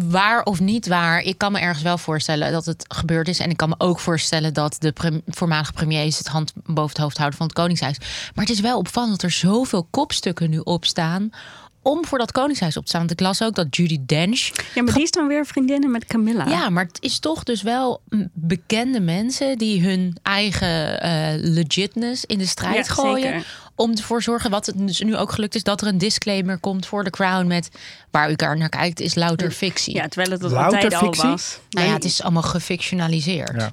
waar 0.08 0.42
of 0.42 0.60
niet 0.60 0.86
waar, 0.86 1.20
ik 1.20 1.38
kan 1.38 1.52
me 1.52 1.58
ergens 1.58 1.82
wel 1.82 1.98
voorstellen 1.98 2.52
dat 2.52 2.64
het 2.64 2.84
gebeurd 2.88 3.28
is. 3.28 3.38
En 3.38 3.50
ik 3.50 3.56
kan 3.56 3.68
me 3.68 3.74
ook 3.78 4.00
voorstellen 4.00 4.54
dat 4.54 4.76
de 4.78 5.22
voormalige 5.26 5.72
premiers 5.72 6.18
het 6.18 6.26
hand 6.26 6.52
boven 6.54 6.88
het 6.88 6.98
hoofd 6.98 7.16
houden 7.16 7.38
van 7.38 7.46
het 7.46 7.56
Koningshuis. 7.56 7.98
Maar 8.34 8.44
het 8.44 8.54
is 8.54 8.60
wel 8.60 8.78
opvallend 8.78 9.12
dat 9.12 9.22
er 9.22 9.30
zoveel 9.30 9.86
kopstukken 9.90 10.50
nu 10.50 10.58
op 10.58 10.84
staan 10.84 11.30
om 11.84 12.04
voor 12.04 12.18
dat 12.18 12.32
Koningshuis 12.32 12.76
op 12.76 12.82
te 12.82 12.88
staan. 12.88 13.00
Want 13.00 13.12
ik 13.12 13.20
las 13.20 13.42
ook 13.42 13.54
dat 13.54 13.76
Judy 13.76 13.98
Dench. 14.06 14.50
Ja, 14.74 14.82
maar 14.82 14.94
die 14.94 15.02
is 15.02 15.10
dan 15.10 15.26
weer 15.28 15.46
vriendinnen 15.46 15.90
met 15.90 16.04
Camilla. 16.04 16.46
Ja, 16.48 16.70
maar 16.70 16.84
het 16.84 16.98
is 17.00 17.18
toch 17.18 17.42
dus 17.42 17.62
wel 17.62 18.00
bekende 18.32 19.00
mensen 19.00 19.58
die 19.58 19.82
hun 19.82 20.16
eigen 20.22 21.00
eh, 21.00 21.10
legitness 21.36 22.24
in 22.24 22.38
de 22.38 22.46
strijd 22.46 22.86
Ja, 22.86 22.92
gooien. 22.92 23.22
zeker. 23.22 23.62
Om 23.76 23.90
ervoor 23.90 24.18
te 24.18 24.24
zorgen, 24.24 24.50
wat 24.50 24.66
het 24.66 24.86
dus 24.86 25.00
nu 25.00 25.16
ook 25.16 25.32
gelukt 25.32 25.54
is, 25.54 25.62
dat 25.62 25.80
er 25.80 25.86
een 25.86 25.98
disclaimer 25.98 26.58
komt 26.58 26.86
voor 26.86 27.04
de 27.04 27.10
Crown 27.10 27.46
met 27.46 27.68
waar 28.10 28.30
u 28.30 28.34
daar 28.34 28.56
naar 28.56 28.68
kijkt, 28.68 29.00
is 29.00 29.14
louter 29.14 29.50
fictie. 29.50 29.94
Ja, 29.94 30.08
terwijl 30.08 30.30
het 30.30 30.40
dat 30.40 30.50
Louter 30.50 30.74
altijd 30.74 30.94
al 30.94 31.30
was. 31.30 31.58
Nou 31.70 31.86
ja, 31.86 31.92
het 31.92 32.04
is 32.04 32.22
allemaal 32.22 32.42
gefictionaliseerd. 32.42 33.60
Ja. 33.60 33.72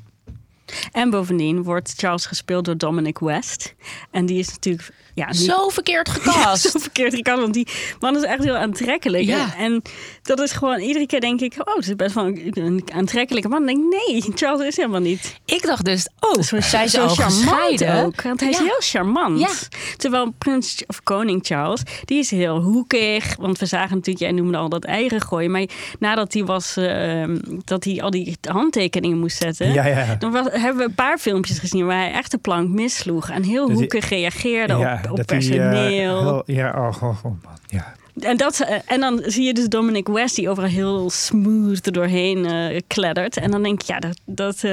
En 0.91 1.09
bovendien 1.09 1.63
wordt 1.63 1.93
Charles 1.97 2.25
gespeeld 2.25 2.65
door 2.65 2.77
Dominic 2.77 3.19
West. 3.19 3.75
En 4.11 4.25
die 4.25 4.39
is 4.39 4.49
natuurlijk... 4.49 4.89
Ja, 5.15 5.27
niet- 5.27 5.35
Zo 5.37 5.69
verkeerd 5.69 6.07
Ja, 6.23 6.31
gecast. 6.31 6.61
zo 6.71 6.79
verkeerd 6.79 7.13
gekant, 7.15 7.39
want 7.41 7.53
die 7.53 7.67
man 7.99 8.15
is 8.15 8.21
echt 8.23 8.43
heel 8.43 8.55
aantrekkelijk. 8.55 9.23
Ja. 9.23 9.55
En 9.57 9.81
dat 10.21 10.39
is 10.39 10.51
gewoon, 10.51 10.79
iedere 10.79 11.05
keer 11.05 11.19
denk 11.19 11.41
ik, 11.41 11.53
oh, 11.57 11.81
ze 11.81 11.89
is 11.89 11.95
best 11.95 12.15
wel 12.15 12.25
een, 12.25 12.51
een 12.53 12.83
aantrekkelijke 12.93 13.47
man. 13.47 13.65
Dan 13.65 13.75
denk 13.75 13.93
ik, 13.93 14.07
nee, 14.07 14.31
Charles 14.35 14.67
is 14.67 14.75
helemaal 14.75 14.99
niet. 14.99 15.39
Ik 15.45 15.61
dacht 15.61 15.85
dus, 15.85 16.07
oh, 16.19 16.41
Zo, 16.41 16.59
zij 16.61 16.83
is 16.83 16.91
zo 16.91 17.07
charmant 17.07 17.85
ook. 17.85 18.21
Want 18.21 18.39
hij 18.39 18.49
is 18.49 18.57
Ja. 18.57 18.63
heel 18.63 18.79
charmant. 18.79 19.39
Ja. 19.39 19.49
Terwijl 19.97 20.31
prins 20.37 20.83
of 20.87 21.03
koning 21.03 21.39
Charles, 21.45 21.81
die 22.05 22.19
is 22.19 22.29
heel 22.31 22.59
hoekig. 22.61 23.35
Want 23.39 23.59
we 23.59 23.65
zagen 23.65 23.95
natuurlijk, 23.95 24.19
jij 24.25 24.31
noemde 24.31 24.57
al 24.57 24.69
dat 24.69 24.83
eieren 24.85 25.21
gooien. 25.21 25.51
Maar 25.51 25.65
nadat 25.99 26.33
hij 26.33 26.43
was, 26.45 26.77
eh, 26.77 27.23
dat 27.63 27.83
hij 27.83 28.01
al 28.01 28.09
die 28.09 28.37
handtekeningen 28.49 29.19
moest 29.19 29.37
zetten. 29.37 29.73
Ja, 29.73 29.85
ja. 29.87 30.15
Dan 30.19 30.31
was, 30.31 30.47
hebben 30.61 30.81
we 30.83 30.89
een 30.89 30.95
paar 30.95 31.17
filmpjes 31.17 31.59
gezien 31.59 31.85
waar 31.85 31.97
hij 31.97 32.11
echt 32.11 32.31
de 32.31 32.37
plank 32.37 32.69
missloeg. 32.69 33.29
En 33.29 33.43
heel 33.43 33.65
hij- 33.67 33.75
hoekig 33.75 34.09
reageerde 34.09 34.73
Ja, 34.77 34.93
op, 35.03 35.11
op 35.11 35.17
dat 35.17 35.25
eh, 35.31 35.37
personeel. 35.37 36.43
ja, 36.45 36.69
oh, 36.77 37.03
oh, 37.03 37.09
oh, 37.09 37.23
man. 37.23 37.39
Ja. 37.67 37.93
En, 38.19 38.37
dat, 38.37 38.59
eh, 38.59 38.77
en 38.85 38.99
dan 38.99 39.21
zie 39.25 39.43
je 39.45 39.53
dus 39.53 39.67
Dominic 39.67 40.07
West 40.07 40.35
die 40.35 40.49
overal 40.49 40.69
heel 40.69 41.09
smooth 41.09 41.85
er 41.85 41.91
doorheen 41.91 42.45
eh 42.45 42.79
kleddert. 42.87 43.37
En 43.37 43.51
dan 43.51 43.63
denk 43.63 43.81
ik, 43.81 43.87
ja, 43.87 43.99
dat, 43.99 44.19
dat, 44.25 44.63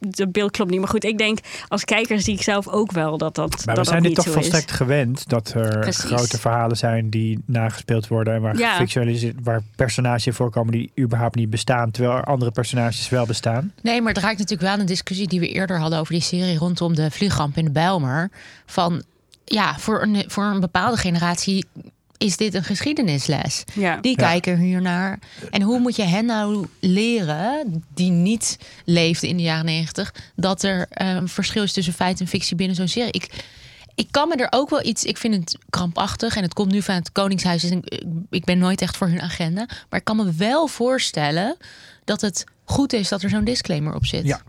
dat 0.00 0.32
beeld 0.32 0.50
klopt 0.50 0.70
niet. 0.70 0.80
Maar 0.80 0.88
goed, 0.88 1.04
ik 1.04 1.18
denk 1.18 1.38
als 1.68 1.84
kijker 1.84 2.20
zie 2.20 2.34
ik 2.34 2.42
zelf 2.42 2.68
ook 2.68 2.92
wel 2.92 3.18
dat 3.18 3.34
dat, 3.34 3.62
Maar 3.66 3.74
dat, 3.74 3.84
we 3.84 3.90
zijn 3.90 4.02
dit 4.02 4.14
toch 4.14 4.24
zo 4.24 4.30
is. 4.30 4.36
volstrekt 4.36 4.70
gewend 4.70 5.28
dat 5.28 5.52
er 5.54 5.78
Precies. 5.78 6.04
grote 6.04 6.38
verhalen 6.38 6.76
zijn 6.76 7.10
die 7.10 7.38
nagespeeld 7.46 8.08
worden 8.08 8.34
en 8.34 8.40
waar 8.40 8.56
Ja. 8.58 8.86
waar 9.42 9.62
personages 9.76 10.26
in 10.26 10.32
voorkomen 10.32 10.72
die 10.72 10.90
überhaupt 10.98 11.34
niet 11.34 11.50
bestaan, 11.50 11.90
terwijl 11.90 12.16
er 12.16 12.24
andere 12.24 12.50
personages 12.50 13.08
wel 13.08 13.26
bestaan. 13.26 13.72
Nee, 13.82 14.02
maar 14.02 14.12
het 14.12 14.22
raakt 14.22 14.38
natuurlijk 14.38 14.62
wel 14.62 14.70
aan 14.72 14.80
een 14.80 14.86
discussie 14.86 15.28
die 15.28 15.40
we 15.40 15.48
eerder 15.48 15.78
hadden 15.78 15.98
over 15.98 16.12
die 16.12 16.22
serie 16.22 16.58
rondom 16.58 16.94
de 16.94 17.10
vliegramp 17.10 17.56
in 17.56 17.64
de 17.64 17.70
Bijlmer. 17.70 18.30
Van 18.66 19.02
ja, 19.44 19.78
voor 19.78 20.02
een, 20.02 20.24
voor 20.26 20.44
een 20.44 20.60
bepaalde 20.60 20.96
generatie 20.96 21.66
is 22.18 22.36
dit 22.36 22.54
een 22.54 22.64
geschiedenisles. 22.64 23.64
Ja. 23.74 23.96
Die 23.96 24.20
Ja. 24.20 24.26
kijken 24.28 24.58
hiernaar. 24.58 25.18
En 25.50 25.62
hoe 25.62 25.78
moet 25.78 25.96
je 25.96 26.02
hen 26.02 26.24
nou 26.26 26.66
leren, 26.80 27.84
die 27.94 28.10
niet 28.10 28.58
leefden 28.84 29.28
in 29.28 29.36
de 29.36 29.42
jaren 29.42 29.64
negentig, 29.64 30.14
dat 30.36 30.62
er 30.62 30.86
een 30.90 31.28
verschil 31.28 31.62
is 31.62 31.72
tussen 31.72 31.92
feit 31.94 32.20
en 32.20 32.26
fictie 32.28 32.56
binnen 32.56 32.76
zo'n 32.76 32.88
serie? 32.88 33.12
Ik, 33.12 33.44
ik 33.94 34.08
kan 34.10 34.28
me 34.28 34.34
er 34.36 34.46
ook 34.50 34.70
wel 34.70 34.84
iets. 34.86 35.04
Ik 35.04 35.16
vind 35.16 35.34
het 35.34 35.58
krampachtig 35.70 36.36
en 36.36 36.42
het 36.42 36.54
komt 36.54 36.72
nu 36.72 36.82
van 36.82 36.94
het 36.94 37.12
Koningshuis. 37.12 37.62
Dus 37.62 37.70
ik, 37.70 38.02
ik 38.30 38.44
ben 38.44 38.58
nooit 38.58 38.80
echt 38.80 38.96
voor 38.96 39.06
hun 39.08 39.22
agenda. 39.22 39.66
Maar 39.90 39.98
ik 39.98 40.04
kan 40.04 40.16
me 40.16 40.32
wel 40.32 40.66
voorstellen 40.66 41.56
dat 42.04 42.20
het 42.20 42.44
goed 42.64 42.92
is 42.92 43.08
dat 43.08 43.22
er 43.22 43.30
zo'n 43.30 43.44
disclaimer 43.44 43.94
op 43.94 44.06
zit. 44.06 44.24
Ja. 44.26 44.40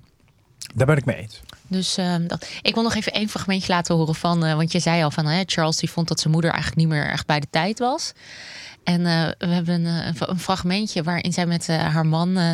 Daar 0.75 0.87
ben 0.87 0.97
ik 0.97 1.05
mee 1.05 1.15
eens. 1.15 1.39
Dus 1.69 1.97
ehm, 1.97 2.27
dat, 2.27 2.47
ik 2.61 2.73
wil 2.73 2.83
nog 2.83 2.95
even 2.95 3.11
één 3.11 3.29
fragmentje 3.29 3.73
laten 3.73 3.95
horen 3.95 4.15
van. 4.15 4.45
eh, 4.45 4.55
want 4.55 4.71
je 4.71 4.79
zei 4.79 5.03
al 5.03 5.11
van 5.11 5.25
hè, 5.25 5.41
Charles 5.45 5.77
die 5.77 5.89
vond 5.89 6.07
dat 6.07 6.19
zijn 6.19 6.33
moeder 6.33 6.51
eigenlijk 6.51 6.81
niet 6.81 6.89
meer 6.91 7.09
echt 7.09 7.25
bij 7.25 7.39
de 7.39 7.47
tijd 7.49 7.79
was. 7.79 8.11
En 8.83 9.05
eh, 9.05 9.29
we 9.37 9.47
hebben 9.53 9.85
een, 9.85 10.15
eh, 10.15 10.21
een 10.27 10.39
fragmentje 10.39 11.03
waarin 11.03 11.33
zij 11.33 11.45
met 11.45 11.67
haar 11.67 12.05
man 12.05 12.37
eh 12.37 12.51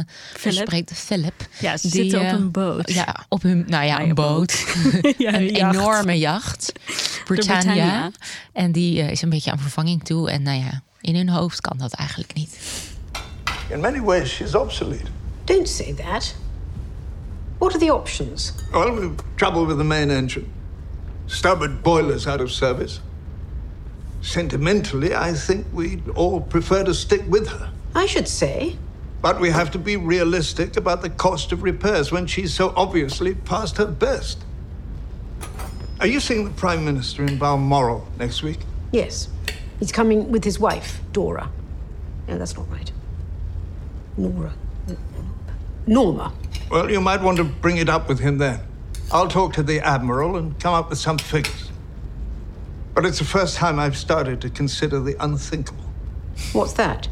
spreekt, 0.52 0.92
Philip. 0.94 1.48
Ja, 1.60 1.78
ze 1.78 1.90
Die, 1.90 2.02
zitten 2.02 2.22
op 2.22 2.32
een 2.32 2.52
boot. 2.52 2.92
Ja, 2.92 3.26
op 3.30 3.42
hun, 3.42 3.64
nou 3.68 3.86
ja, 3.86 3.98
Ja, 4.00 4.04
een 4.04 4.14
boot. 4.16 4.66
Ja, 5.18 5.34
een 5.34 5.46
jacht. 5.54 5.76
enorme 5.76 6.18
jacht. 6.18 6.72
Britannia. 7.26 7.64
Britannia. 7.64 8.12
En 8.54 8.72
die 8.72 8.98
is 9.12 9.22
een 9.22 9.30
beetje 9.30 9.52
aan 9.52 9.60
vervanging 9.60 10.04
toe. 10.04 10.32
En 10.32 10.42
nou 10.42 10.58
ja, 10.60 10.82
in 11.02 11.16
hun 11.16 11.30
hoofd 11.30 11.62
kan 11.62 11.78
dat 11.78 11.94
eigenlijk 11.94 12.34
niet. 12.34 12.58
In 13.70 13.80
many 13.80 14.02
ways, 14.02 14.30
she's 14.30 14.56
obsolete. 14.56 15.06
Don't 15.44 15.70
say 15.70 15.94
that. 15.94 16.36
What 17.60 17.74
are 17.74 17.80
the 17.80 17.90
options? 17.90 18.54
Well, 18.74 18.94
we've 18.94 19.38
trouble 19.38 19.66
with 19.66 19.78
the 19.78 19.84
main 19.84 20.12
engine. 20.12 20.52
Starboard 21.28 21.84
boilers 21.84 22.28
out 22.28 22.42
of 22.42 22.52
service. 22.52 23.00
Sentimentally, 24.22 25.16
I 25.16 25.34
think 25.34 25.68
we'd 25.74 26.08
all 26.10 26.42
prefer 26.42 26.84
to 26.84 26.94
stick 26.94 27.24
with 27.28 27.48
her. 27.48 27.72
I 27.94 28.06
should 28.06 28.28
say. 28.28 28.78
But 29.22 29.40
we 29.40 29.50
have 29.50 29.72
to 29.72 29.80
be 29.80 29.98
realistic 29.98 30.78
about 30.78 31.02
the 31.02 31.10
cost 31.10 31.52
of 31.52 31.64
repairs 31.64 32.12
when 32.12 32.28
she's 32.28 32.54
so 32.54 32.74
obviously 32.76 33.34
past 33.34 33.78
her 33.78 33.86
best. 33.86 34.44
Are 36.00 36.08
you 36.08 36.20
seeing 36.20 36.44
the 36.44 36.52
Prime 36.52 36.84
Minister 36.84 37.24
in 37.24 37.38
Balmoral 37.38 38.08
next 38.20 38.44
week? 38.44 38.60
Yes. 38.92 39.30
He's 39.80 39.92
coming 39.92 40.32
with 40.32 40.44
his 40.44 40.60
wife, 40.60 41.02
Dora. 41.12 41.50
No, 42.28 42.38
that's 42.38 42.56
not 42.56 42.70
right. 42.70 42.92
Nora. 44.18 44.54
Norma. 45.86 46.32
Well, 46.70 46.90
you 46.90 47.02
might 47.02 47.22
want 47.22 47.38
to 47.38 47.44
bring 47.62 47.78
it 47.78 47.90
up 47.90 48.08
with 48.08 48.20
him 48.20 48.38
then. 48.38 48.60
I'll 49.12 49.28
talk 49.28 49.54
to 49.54 49.64
the 49.64 49.80
Admiral 49.82 50.36
and 50.36 50.62
come 50.64 50.78
up 50.78 50.90
with 50.90 51.00
some 51.00 51.20
figures. 51.20 51.72
But 52.94 53.06
it's 53.06 53.18
the 53.18 53.26
first 53.26 53.56
time 53.58 53.86
I've 53.86 53.96
started 53.98 54.40
to 54.42 54.50
consider 54.50 55.04
the 55.04 55.16
unthinkable 55.24 55.84
What's 56.54 56.74
that? 56.74 57.08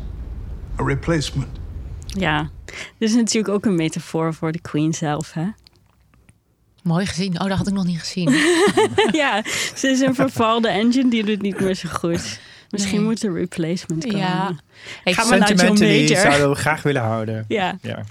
a 0.80 0.84
replacement. 0.84 1.60
Ja, 2.06 2.50
dit 2.98 3.10
is 3.10 3.16
natuurlijk 3.16 3.54
ook 3.54 3.66
een 3.66 3.76
metafoor 3.76 4.34
voor 4.34 4.52
de 4.52 4.60
Queen 4.62 4.94
zelf, 4.94 5.34
hè? 5.34 5.46
Mooi 6.84 7.06
gezien. 7.06 7.42
Oh, 7.42 7.48
dat 7.48 7.58
had 7.58 7.68
ik 7.68 7.74
nog 7.74 7.86
niet 7.86 8.00
gezien. 8.00 8.30
ja, 9.22 9.44
ze 9.76 9.88
is 9.88 10.00
een 10.00 10.16
vervalde 10.16 10.68
engine, 10.68 11.10
die 11.10 11.24
doet 11.24 11.42
niet 11.42 11.60
meer 11.60 11.74
zo 11.76 11.90
goed. 11.90 12.40
Misschien 12.70 12.98
Nee. 12.98 13.06
moet 13.06 13.24
er 13.24 13.34
replacement 13.34 14.04
komen. 14.04 14.20
Ja. 14.20 14.52
Ik 15.04 15.16
Ga 15.16 15.26
maar 15.26 15.40
naar 15.40 15.54
John 15.54 15.80
Major. 15.80 16.18
zouden 16.18 16.50
we 16.50 16.56
graag 16.56 16.82
willen 16.82 17.02
houden. 17.02 17.46
Ja. 17.48 17.78
Ja. 17.82 18.04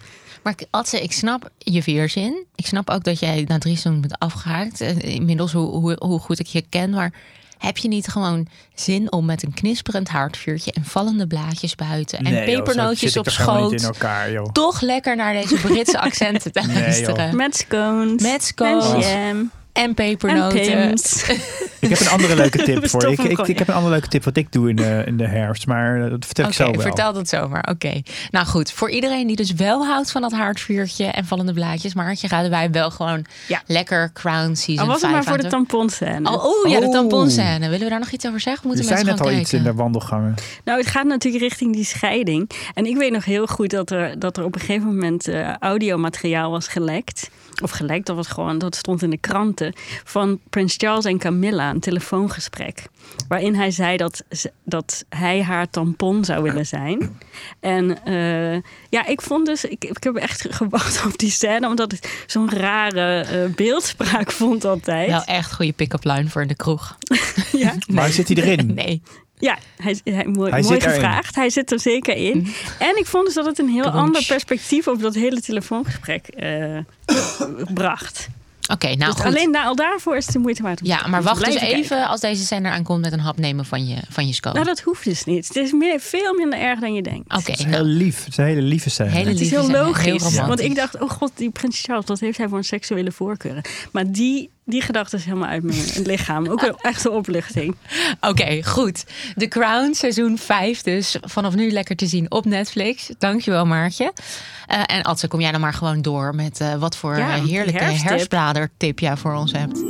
Maar 0.43 0.55
Atze, 0.71 1.03
ik 1.03 1.13
snap 1.13 1.51
je 1.59 1.83
weerzin. 1.83 2.45
Ik 2.55 2.67
snap 2.67 2.91
ook 2.91 3.05
dat 3.05 3.19
jij 3.19 3.45
na 3.49 3.59
drie 3.59 3.77
seizoenen 3.77 4.01
bent 4.01 4.19
afgehaakt. 4.19 4.81
Eh, 4.81 4.99
Inmiddels 4.99 5.53
hoe, 5.53 5.69
hoe, 5.69 5.97
hoe 5.99 6.19
goed 6.19 6.39
ik 6.39 6.47
je 6.47 6.65
ken. 6.69 6.91
Maar 6.91 7.13
heb 7.59 7.77
je 7.79 7.89
niet 7.89 8.09
gewoon 8.09 8.47
zin 8.75 9.13
om 9.13 9.25
met 9.25 9.43
een 9.43 9.55
knisperend 9.55 10.09
haardvuurtje... 10.09 10.73
en 10.73 10.85
vallende 10.85 11.27
blaadjes 11.27 11.75
buiten 11.75 12.19
en 12.19 12.33
Nee, 12.33 12.45
pepernootjes 12.45 13.17
op 13.17 13.29
schoot... 13.29 13.73
in 13.73 13.83
elkaar, 13.83 14.33
joh. 14.33 14.47
toch 14.53 14.81
lekker 14.81 15.17
naar 15.17 15.33
deze 15.33 15.55
Britse 15.55 16.01
accenten 16.01 16.53
te 16.53 16.67
luisteren? 16.67 17.37
Met 17.37 17.57
scones. 17.57 18.23
Met 18.23 18.45
scones. 18.45 19.07
En 19.07 19.37
jam. 19.37 19.51
En 19.73 19.83
En 19.85 19.95
pepernoten. 19.95 20.93
Ik 21.81 21.89
heb 21.89 22.01
een 22.01 22.09
andere 22.09 22.37
leuke 22.37 22.63
tip 22.63 22.89
voor 22.91 23.09
je. 23.09 23.13
Ik, 23.13 23.23
ik, 23.23 23.39
ik 23.39 23.59
heb 23.59 23.69
een 23.69 23.75
andere 23.75 23.93
leuke 23.93 24.09
tip 24.09 24.25
wat 24.25 24.37
ik 24.37 24.53
doe 24.53 24.69
in 24.69 24.77
de, 24.77 25.03
in 25.07 25.17
de 25.17 25.27
herfst. 25.27 25.67
Maar 25.67 26.11
dat 26.11 26.25
vertel 26.25 26.47
ik 26.47 26.53
zo 26.53 26.71
wel. 26.71 26.81
vertel 26.81 27.13
dat 27.13 27.29
zomaar. 27.29 27.69
Oké. 27.71 28.03
Nou 28.31 28.47
goed, 28.47 28.73
voor 28.73 28.91
iedereen 28.91 29.27
die 29.27 29.37
dus 29.37 29.53
wel 29.53 29.87
houdt 29.87 30.11
van 30.11 30.21
dat 30.23 30.33
haardvuurtje 30.33 31.05
en 31.05 31.25
vallende 31.25 31.53
blaadjes, 31.53 31.95
maar 31.95 32.15
je 32.21 32.29
raden 32.29 32.51
wij 32.51 32.71
wel 32.71 32.91
gewoon 32.91 33.25
Ja. 33.49 33.63
lekker 33.67 34.11
Crown 34.13 34.55
Season 34.55 34.79
Al 34.87 34.93
was 34.93 35.03
het 35.03 35.11
5 35.11 35.13
maar 35.13 35.35
voor 35.35 35.43
de 35.43 35.49
tamponscène. 35.49 36.31
Oh, 36.31 36.45
oh 36.45 36.69
ja, 36.71 36.81
de 36.81 36.87
Oh. 36.87 36.93
tamponscène. 36.93 37.59
Willen 37.59 37.81
we 37.85 37.89
daar 37.89 37.99
nog 37.99 38.11
iets 38.11 38.27
over 38.27 38.41
zeggen? 38.41 38.63
Er 38.63 38.67
Moeten 38.69 38.85
zijn 38.87 39.05
mensen 39.05 39.25
net 39.25 39.35
al 39.35 39.41
iets 39.41 39.53
in 39.53 39.63
de 39.63 39.75
wandelgangen. 39.75 40.35
Nou, 40.65 40.79
het 40.79 40.87
gaat 40.89 41.07
natuurlijk 41.07 41.43
richting 41.43 41.75
die 41.75 41.85
scheiding. 41.85 42.51
En 42.75 42.87
ik 42.87 42.97
weet 42.97 43.13
nog 43.13 43.25
heel 43.25 43.47
goed 43.47 43.71
dat 43.71 43.91
er, 43.91 44.19
dat 44.19 44.37
er 44.37 44.45
op 44.45 44.55
een 44.55 44.61
gegeven 44.61 44.87
moment 44.87 45.29
eh, 45.29 45.55
audiomateriaal 45.57 46.51
was 46.51 46.69
gelekt. 46.69 47.31
Of 47.63 47.71
gelekt, 47.71 48.07
dat 48.07 48.17
was 48.17 48.27
gewoon, 48.29 48.59
dat 48.59 48.77
stond 48.77 49.03
in 49.03 49.11
de 49.11 49.17
Van 50.05 50.41
Prins 50.51 50.75
Charles 50.77 51.05
en 51.05 51.19
Camilla, 51.19 51.71
een 51.71 51.81
telefoongesprek. 51.81 52.83
Waarin 53.29 53.55
hij 53.55 53.71
zei 53.71 53.97
dat, 53.97 54.25
dat 54.65 55.05
hij 55.09 55.43
haar 55.43 55.71
tampon 55.71 56.25
zou 56.25 56.43
willen 56.43 56.67
zijn. 56.67 57.19
En 57.61 58.05
eh, 58.05 58.63
ja, 58.89 59.07
ik 59.07 59.21
vond 59.23 59.47
dus, 59.47 59.65
ik, 59.65 59.85
ik 59.85 60.05
heb 60.05 60.17
echt 60.17 60.47
gewacht 60.55 61.05
op 61.07 61.19
die 61.19 61.31
scène, 61.31 61.69
omdat 61.69 61.93
ik 61.93 62.25
zo'n 62.27 62.51
rare 62.51 63.21
eh, 63.21 63.55
beeldspraak 63.55 64.31
vond 64.33 64.65
altijd. 64.65 65.09
Wel 65.09 65.25
echt 65.25 65.53
goede 65.53 65.73
pick-up 65.73 66.05
line 66.05 66.29
voor 66.29 66.43
in 66.43 66.49
de 66.49 66.57
kroeg. 66.57 66.97
ja. 67.53 67.75
Maar 67.95 68.09
zit 68.09 68.29
hij 68.29 68.37
erin? 68.37 68.75
Nee. 68.83 69.03
Ja, 69.39 69.59
hij, 69.77 70.01
hij, 70.05 70.27
mooi, 70.27 70.51
Hij 70.51 70.63
mooi 70.63 70.75
zit 70.75 70.83
erin. 70.83 70.95
gevraagd. 70.95 71.35
Hij 71.35 71.51
zit 71.51 71.73
er 71.73 71.81
zeker 71.81 72.17
in. 72.17 72.55
En 72.79 72.99
ik 72.99 73.07
vond 73.07 73.25
dus 73.27 73.35
dat 73.35 73.47
het 73.47 73.59
een 73.59 73.69
heel 73.69 73.91
ander 73.91 74.25
perspectief 74.27 74.89
op 74.89 75.01
dat 75.01 75.15
hele 75.15 75.41
telefoongesprek 75.41 76.27
eh, 76.27 76.79
bracht. 77.75 78.29
Oké, 78.73 78.87
nou 78.87 78.99
dus 78.99 79.21
goed. 79.21 79.25
alleen 79.25 79.53
daar, 79.53 79.65
al 79.65 79.77
daarvoor 79.77 80.17
is 80.17 80.25
het 80.25 80.33
de 80.33 80.39
moeite 80.39 80.63
waard 80.63 80.81
om 80.81 80.87
Ja, 80.87 81.07
maar 81.07 81.23
wacht 81.23 81.45
dus 81.45 81.55
even 81.55 81.69
kijken. 81.69 82.07
als 82.09 82.21
deze 82.21 82.45
scène 82.45 82.69
eraan 82.69 82.83
komt 82.83 83.01
met 83.01 83.13
een 83.13 83.21
hap 83.21 83.39
nemen 83.39 83.65
van 83.65 83.87
je, 83.87 83.97
van 84.09 84.27
je 84.27 84.35
scope. 84.35 84.55
Nou, 84.55 84.69
dat 84.69 84.81
hoeft 84.81 85.05
dus 85.05 85.25
niet. 85.25 85.49
Het 85.49 85.57
is 85.57 85.73
meer, 85.73 86.01
veel 86.01 86.35
minder 86.35 86.59
erg 86.59 86.81
dan 86.81 86.95
je 86.95 87.03
denkt. 87.03 87.33
Oké, 87.33 87.51
Het 87.51 87.59
is 87.59 87.65
nou, 87.65 87.77
heel 87.77 87.85
lief. 87.85 88.19
Het 88.19 88.29
is 88.29 88.37
een 88.37 88.45
hele 88.45 88.63
lieve 88.63 88.91
scène. 88.91 89.11
Hele 89.11 89.31
Het 89.31 89.41
is 89.41 89.51
heel 89.51 89.71
logisch. 89.71 90.05
heel 90.35 90.47
want 90.47 90.61
ik 90.61 90.75
dacht, 90.75 91.01
oh 91.01 91.11
god, 91.11 91.33
die 91.35 91.51
prins 91.51 91.81
Charles, 91.81 92.05
wat 92.07 92.21
heeft 92.21 92.39
hij 92.39 92.49
voor 92.49 92.59
een 92.59 92.65
seksuele 92.65 93.13
voorkeuren? 93.13 93.63
Maar 93.93 94.11
die, 94.11 94.51
die 94.65 94.83
gedachte 94.83 95.17
is 95.17 95.25
helemaal 95.25 95.49
uit 95.49 95.63
mijn 95.63 95.79
lichaam. 96.13 96.49
Ook 96.49 96.63
een 96.63 97.11
opluchting. 97.11 97.77
Oké, 98.21 98.63
goed. 98.65 99.05
The 99.37 99.49
Crown, 99.49 99.93
seizoen 99.93 100.39
5 100.39 100.83
dus. 100.83 101.17
Vanaf 101.21 101.55
nu 101.55 101.71
lekker 101.71 101.97
te 101.97 102.07
zien 102.07 102.31
op 102.31 102.45
Netflix. 102.45 103.11
Dankjewel, 103.19 103.67
Maartje. 103.67 104.13
Eh, 104.67 104.83
en 104.87 105.03
Adse, 105.03 105.29
kom 105.29 105.41
jij 105.41 105.53
dan 105.53 105.61
maar 105.61 105.75
gewoon 105.75 106.03
door 106.03 106.35
met 106.35 106.61
eh, 106.61 106.75
wat 106.75 106.97
voor 106.97 107.19
Ja, 107.19 107.35
eh, 107.37 107.45
heerlijke 107.45 107.83
herfsttip. 107.83 108.09
herfstbladertip 108.09 108.99
jij 108.99 109.17
voor 109.17 109.35
ons 109.35 109.53
hebt. 109.53 109.85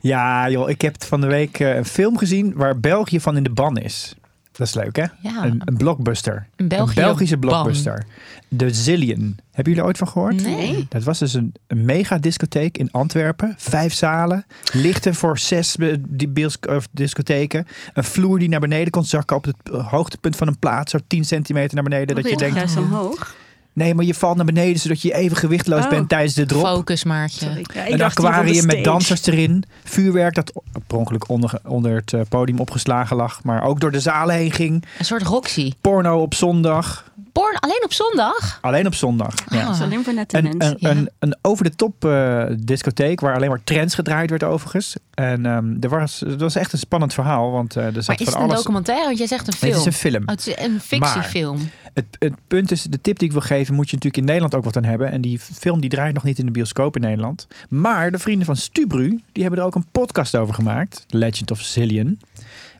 Ja, 0.00 0.50
joh. 0.50 0.70
Ik 0.70 0.80
heb 0.80 1.04
van 1.04 1.20
de 1.20 1.26
week 1.26 1.58
een 1.58 1.84
film 1.84 2.18
gezien 2.18 2.52
waar 2.54 2.80
België 2.80 3.20
van 3.20 3.36
in 3.36 3.42
de 3.42 3.50
ban 3.50 3.76
is. 3.76 4.14
Dat 4.52 4.66
is 4.66 4.74
leuk, 4.74 4.96
hè? 4.96 5.04
Ja. 5.20 5.44
Een, 5.44 5.62
een 5.64 5.76
blockbuster. 5.76 6.46
Een 6.56 6.68
België 6.68 6.94
Belgische 6.94 7.36
blockbuster. 7.36 8.04
De 8.48 8.74
Zillion. 8.74 9.38
Hebben 9.52 9.72
jullie 9.72 9.88
ooit 9.88 9.98
van 9.98 10.08
gehoord? 10.08 10.42
Nee. 10.42 10.86
Dat 10.88 11.02
was 11.02 11.18
dus 11.18 11.34
een, 11.34 11.54
een 11.66 11.84
mega 11.84 12.18
discotheek 12.18 12.78
in 12.78 12.88
Antwerpen. 12.90 13.54
Vijf 13.58 13.94
zalen. 13.94 14.44
Lichten 14.72 15.14
voor 15.14 15.38
zes 15.38 15.76
die 16.08 16.28
bios- 16.28 16.58
of 16.68 16.88
discotheken. 16.90 17.66
Een 17.92 18.04
vloer 18.04 18.38
die 18.38 18.48
naar 18.48 18.60
beneden 18.60 18.90
kon 18.90 19.04
zakken 19.04 19.36
op 19.36 19.44
het 19.44 19.56
hoogtepunt 19.84 20.36
van 20.36 20.46
een 20.48 20.58
plaat. 20.58 20.90
Zo 20.90 20.98
10 21.06 21.24
centimeter 21.24 21.74
naar 21.74 21.84
beneden. 21.84 22.06
Dat 22.06 22.16
Dat 22.16 22.24
je 22.24 22.30
je 22.30 22.36
denkt, 22.36 22.56
juist 22.56 22.76
omhoog. 22.76 23.34
Nee, 23.72 23.94
maar 23.94 24.04
je 24.04 24.14
valt 24.14 24.36
naar 24.36 24.44
beneden 24.44 24.80
zodat 24.80 25.02
je 25.02 25.14
even 25.14 25.36
gewichtloos 25.36 25.84
Oh. 25.84 25.90
bent 25.90 26.08
tijdens 26.08 26.34
de 26.34 26.46
drop. 26.46 26.66
Focus, 26.66 27.04
Maartje. 27.04 27.38
Sorry. 27.46 27.64
Ja, 27.74 27.84
ik 27.84 27.92
Een 27.92 28.02
aquarium 28.02 28.66
met 28.66 28.84
dansers 28.84 29.26
erin. 29.26 29.64
Vuurwerk 29.84 30.34
dat 30.34 30.52
per 30.86 30.96
ongeluk 30.98 31.28
onder, 31.28 31.52
onder 31.66 31.94
het 31.94 32.12
eh, 32.12 32.20
podium 32.28 32.58
opgeslagen 32.58 33.16
lag. 33.16 33.42
Maar 33.44 33.62
ook 33.62 33.80
door 33.80 33.90
de 33.92 34.00
zalen 34.00 34.34
heen 34.34 34.52
ging. 34.52 34.84
Een 34.98 35.04
soort 35.04 35.22
Roxy. 35.22 35.72
Porno 35.80 36.20
op 36.22 36.34
zondag. 36.34 37.08
Born 37.32 37.58
alleen 37.58 37.84
op 37.84 37.92
zondag? 37.92 38.58
Alleen 38.60 38.86
op 38.86 38.94
zondag. 38.94 39.34
Ja. 39.50 39.64
Dat 39.64 39.74
is 39.74 39.80
alleen 39.80 40.04
voor 40.04 40.14
nette 40.14 40.42
mensen. 40.42 40.76
een, 40.80 40.90
een, 40.90 41.10
een 41.18 41.36
over-de-top 41.42 42.04
eh, 42.04 42.44
discotheek 42.58 43.20
waar 43.20 43.34
alleen 43.34 43.48
maar 43.48 43.64
trends 43.64 43.94
gedraaid 43.94 44.30
werd 44.30 44.42
overigens. 44.44 44.96
En 45.14 45.46
ehm, 45.46 45.76
er 45.80 45.88
was, 45.88 46.20
het 46.20 46.40
was 46.40 46.54
echt 46.54 46.72
een 46.72 46.78
spannend 46.78 47.14
verhaal, 47.14 47.50
want 47.50 47.76
eh, 47.76 47.84
er 47.84 47.92
zat 47.92 48.06
Maar 48.06 48.20
is 48.20 48.28
van 48.28 48.42
het 48.42 48.50
een 48.50 48.56
documentaire? 48.56 49.06
Want 49.06 49.18
jij 49.18 49.26
zegt 49.26 49.46
een 49.46 49.54
Nee, 49.60 49.70
film. 49.70 49.74
het 49.84 49.86
is 49.86 49.94
een 49.94 50.10
film. 50.10 50.22
Oh, 50.22 50.28
het 50.28 50.46
is 50.46 50.64
een 50.64 50.80
fictiefilm. 50.80 51.70
Het, 51.94 52.04
het 52.18 52.34
punt 52.48 52.70
is, 52.70 52.82
de 52.82 53.00
tip 53.00 53.18
die 53.18 53.26
ik 53.28 53.32
wil 53.32 53.42
geven, 53.42 53.74
moet 53.74 53.90
je 53.90 53.94
natuurlijk 53.96 54.22
in 54.22 54.24
Nederland 54.24 54.54
ook 54.54 54.64
wat 54.64 54.76
aan 54.76 54.84
hebben. 54.84 55.10
En 55.10 55.20
die 55.20 55.38
film 55.38 55.80
die 55.80 55.90
draait 55.90 56.14
nog 56.14 56.22
niet 56.24 56.38
in 56.38 56.46
de 56.46 56.52
bioscoop 56.52 56.96
in 56.96 57.02
Nederland. 57.02 57.46
Maar 57.68 58.10
de 58.10 58.18
vrienden 58.18 58.46
van 58.46 58.56
Stubru, 58.56 59.20
die 59.32 59.42
hebben 59.42 59.60
er 59.60 59.66
ook 59.66 59.74
een 59.74 59.86
podcast 59.92 60.36
over 60.36 60.54
gemaakt. 60.54 61.04
Legend 61.08 61.50
of 61.50 61.60
Zillion. 61.60 62.20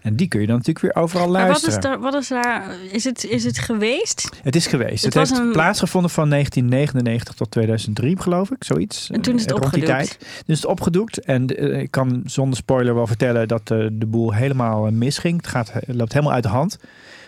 En 0.02 0.16
die 0.16 0.28
kun 0.28 0.40
je 0.40 0.47
dan 0.47 0.57
natuurlijk 0.57 0.95
weer 0.95 1.02
overal 1.02 1.28
maar 1.28 1.38
wat 1.38 1.47
luisteren. 1.49 1.76
is, 1.76 1.83
daar, 1.85 2.00
wat 2.00 2.14
is 2.14 2.28
daar... 2.28 2.75
Is 2.92 3.04
het, 3.04 3.25
is 3.25 3.45
het 3.45 3.59
geweest? 3.59 4.28
Het 4.42 4.57
is 4.57 4.66
geweest. 4.66 4.90
Het, 4.90 5.02
Het 5.04 5.14
was 5.14 5.28
heeft 5.28 5.40
een- 5.42 5.52
plaatsgevonden 5.52 6.11
van 6.11 6.28
1999 6.30 7.35
tot 7.35 7.50
2003, 7.50 8.21
geloof 8.21 8.50
ik. 8.50 8.64
Zoiets. 8.64 9.11
En 9.11 9.21
toen 9.21 9.35
is 9.35 9.40
het 9.40 9.49
die 9.50 9.59
opgedoekt. 9.59 9.87
tijd. 9.87 10.16
Toen 10.19 10.54
is 10.54 10.57
het 10.57 10.66
opgedoekt. 10.66 11.19
En 11.25 11.47
eh, 11.47 11.80
ik 11.80 11.90
kan 11.90 12.23
zonder 12.25 12.57
spoiler 12.57 12.95
wel 12.95 13.07
vertellen 13.07 13.49
dat 13.49 13.71
eh, 13.71 13.87
de 13.92 14.07
boel 14.07 14.33
helemaal 14.35 14.87
eh, 14.87 14.92
misging. 14.92 15.37
Het, 15.37 15.47
gaat, 15.47 15.73
het 15.73 15.95
loopt 15.95 16.12
helemaal 16.12 16.35
uit 16.35 16.42
de 16.42 16.49
hand. 16.49 16.78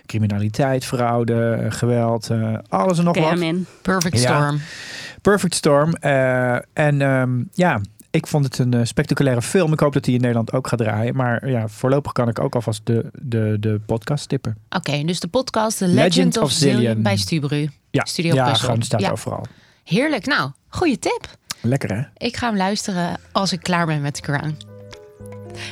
Criminaliteit, 0.07 0.85
fraude, 0.85 1.67
geweld, 1.69 2.31
eh, 2.31 2.55
alles 2.69 2.99
en 2.99 3.05
nog 3.05 3.19
wat. 3.19 3.55
Perfect 3.83 4.21
Ja. 4.21 4.37
Storm. 4.41 4.61
Perfect 5.23 5.55
Storm. 5.55 5.93
Eh, 5.95 6.53
en 6.73 7.01
ehm, 7.03 7.43
ja, 7.53 7.81
ik 8.13 8.27
vond 8.27 8.45
het 8.45 8.59
een 8.59 8.75
eh, 8.75 8.81
spectaculaire 8.85 9.43
film. 9.43 9.73
Ik 9.73 9.81
hoop 9.81 9.93
dat 9.93 10.05
hij 10.05 10.15
in 10.15 10.21
Nederland 10.21 10.53
ook 10.53 10.67
gaat 10.69 10.79
draaien. 10.79 11.17
Maar 11.17 11.49
ja, 11.49 11.69
voorlopig 11.69 12.13
kan 12.13 12.29
ik 12.29 12.39
ook 12.41 12.55
alvast 12.55 12.81
de, 12.87 13.11
de, 13.23 13.57
de 13.61 13.81
podcast 13.87 14.29
tippen. 14.29 14.57
Oké, 14.71 15.03
dus 15.05 15.21
de 15.21 15.29
podcast 15.29 15.79
The 15.79 15.87
Legend, 15.87 16.15
Legend 16.15 16.37
of, 16.37 16.43
of 16.43 16.51
Zillion, 16.51 16.81
Zillion. 16.81 17.03
bij 17.03 17.17
Stubru. 17.17 17.71
Ja, 17.91 18.05
Studio 18.05 18.35
ja 18.35 18.55
gewoon 18.55 18.83
staat 18.83 19.01
Ja. 19.01 19.11
overal. 19.11 19.45
Heerlijk. 19.85 20.27
Nou, 20.27 20.51
goede 20.69 20.99
tip. 20.99 21.27
Lekker 21.61 21.95
hè? 21.97 22.03
Ik 22.27 22.37
ga 22.37 22.47
hem 22.49 22.57
luisteren 22.57 23.19
als 23.33 23.53
ik 23.53 23.61
klaar 23.63 23.87
ben 23.87 24.01
met 24.01 24.15
The 24.15 24.21
Crown. 24.21 24.57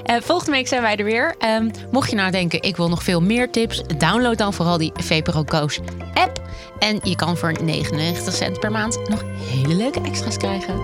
Eh, 0.04 0.16
volgende 0.20 0.52
week 0.52 0.68
zijn 0.68 0.82
wij 0.82 0.96
er 0.96 1.04
weer. 1.04 1.34
Ehm, 1.38 1.68
mocht 1.90 2.10
je 2.10 2.16
nou 2.16 2.30
denken, 2.30 2.62
ik 2.62 2.76
wil 2.76 2.88
nog 2.88 3.02
veel 3.02 3.20
meer 3.22 3.50
tips, 3.50 3.82
download 3.98 4.36
dan 4.38 4.52
vooral 4.54 4.78
die 4.78 4.92
VPRO 4.94 5.44
Coach 5.44 5.78
app. 6.14 6.48
En 6.78 7.00
je 7.02 7.16
kan 7.16 7.36
voor 7.36 7.52
99 7.62 8.34
cent 8.34 8.60
per 8.60 8.70
maand 8.70 9.08
nog 9.08 9.22
hele 9.36 9.74
leuke 9.74 10.00
extra's 10.00 10.36
krijgen. 10.36 10.74